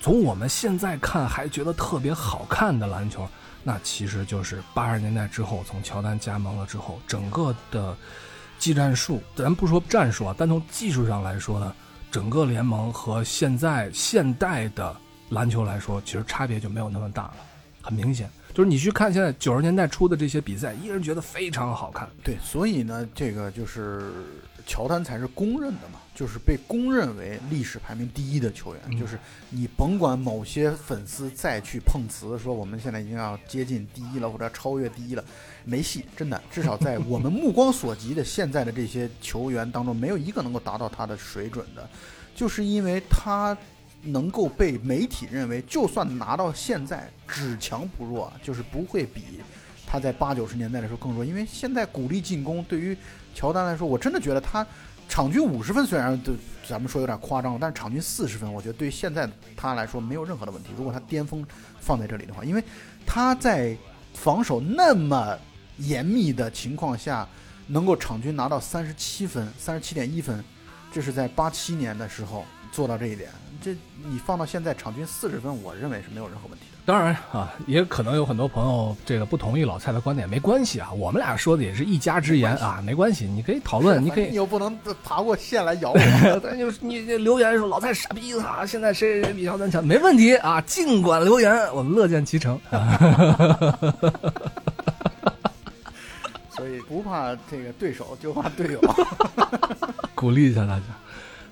[0.00, 3.28] 从我们现在看还觉得特别好看的篮球，
[3.62, 7.96] 那其实就是八十年代之后，从乔丹加盟了之后，整个的
[8.58, 11.72] 技战术，咱不说战术啊，单从技术上来说呢，
[12.10, 14.96] 整个联盟和现在现代的
[15.28, 17.34] 篮球来说，其实差别就没有那么大了，
[17.82, 18.28] 很明显。
[18.56, 22.08] 就是你去看现在九十年代初的这些比赛，依然觉得非常好看。
[22.24, 24.10] 对，所以呢，这个就是
[24.66, 28.82] 乔丹才是公认的嘛，就是被公认为历史排名第一的球员。
[28.86, 29.18] 嗯就是
[29.50, 35.22] 你甭管某些粉丝再去碰瓷，说我们现在已经要接近第一了，或者超越第一了，
[35.66, 36.42] 没戏，真的。
[36.50, 41.86] 至少在我们目光所及的现在的这些球员当中，没有一个能够达到他的水准的，
[42.34, 43.54] 就是因为他。
[44.06, 49.40] 能够被媒体认为，就算拿到现在只强不弱，就是不会比
[49.86, 52.96] 他在八九十年代的时候更弱，因为现在鼓励进攻对于
[53.34, 54.66] 乔丹来说，我真的觉得他
[55.08, 56.32] 场均五十分虽然都
[56.66, 60.70] 咱们说有点夸张了，但是场均四十分，我觉得对于现在他来说没有任何的问题。
[60.76, 61.46] 如果他巅峰
[61.78, 62.64] 放在这里的话，因为
[63.06, 63.76] 他在
[64.14, 65.38] 防守那么
[65.78, 67.28] 严密的情况下，
[67.68, 70.42] 能够场均拿到三十七分、三十七点一分，
[70.92, 73.30] 这是在八七年的时候做到这一点。
[73.62, 76.76] 这你放到现在场均四十分，我认为是没有任何问题的。
[76.84, 85.98] 当然啊，也可能有很多朋友这个不同意老蔡的观点，没关系啊，我们俩说的也是一家之言啊，没关系，你可以讨论， 你可以你又不能爬过线来咬我。
[86.44, 92.60] 但就是你这留言说老蔡傻逼啊，现在谁谁谁比乔丹强，没问题啊，尽管留言，我们乐见其成。
[96.50, 98.80] 所以不怕这个对手，就怕队友。
[100.14, 100.84] 鼓励一下大家。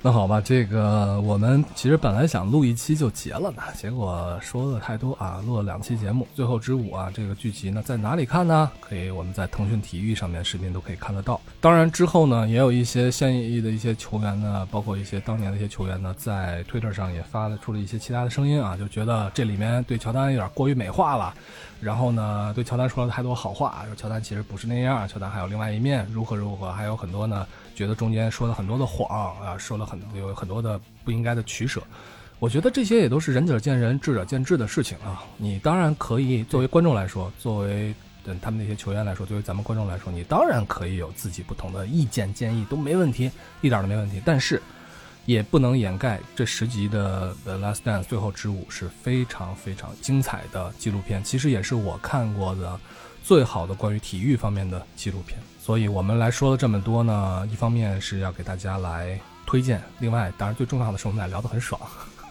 [0.07, 6.29] 那好吧，这个我们其实本来想录一期就结了呢，结果说的太多啊，录了两期节目。
[6.35, 8.71] 最后之舞啊，这个剧集呢在哪里看呢？
[8.81, 11.41] 可以我们在腾讯体育上面视频都可以看得到。
[11.59, 21.33] 当然之后呢，也有一些现役的一些球员呢，包括一些当年的一些球员呢，在推特上也发了出了一些其他的声音啊，就觉得这里面对乔丹有点过于美化了。
[21.81, 31.83] 然后呢，对乔丹说了太多好话，说乔丹其实不是那样，乔丹还有另外一面，如何如何，还有很多呢，觉得中间说了很多的谎啊，说了很有很多的不应该的取舍。
[32.39, 35.23] 我觉得这些也都是仁者见仁，智者见智的事情啊。
[35.37, 37.95] 你当然可以作为观众来说，作为
[38.25, 44.23] 等他们那些球员来说，作为咱们观众来说，你当然可以有自己不同的意见建议，都没问题，一点都没问题。
[44.25, 44.63] 但是。
[45.27, 52.79] 也不能掩盖这十集的《The Last Dance》最后之舞是非常非常精彩的纪录片，其实也是我看过的
[53.23, 55.39] 最好的关于体育方面的纪录片。
[55.65, 61.81] 所以我们来说了这么多呢，一方面是要给大家来推荐，另外当然最重要的是我们俩聊得很爽，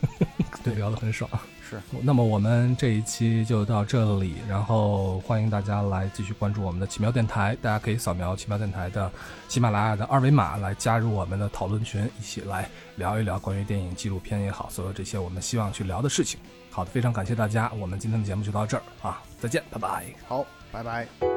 [0.64, 1.28] 对，聊得很爽。
[1.68, 9.12] 是，那么我们这一期就到这里，然后欢迎大家来继续关注我们的奇妙电台，大家可以扫描奇妙电台的
[9.48, 16.40] 喜马拉雅的二维码来加入我们的讨论群，一起来聊一聊关于电影、纪录片也好，所有这些我们希望去聊的事情。
[16.70, 20.06] 好的，非常感谢大家，我们今天的节目就到这儿啊，再见，拜拜。
[20.28, 21.33] 好，拜拜。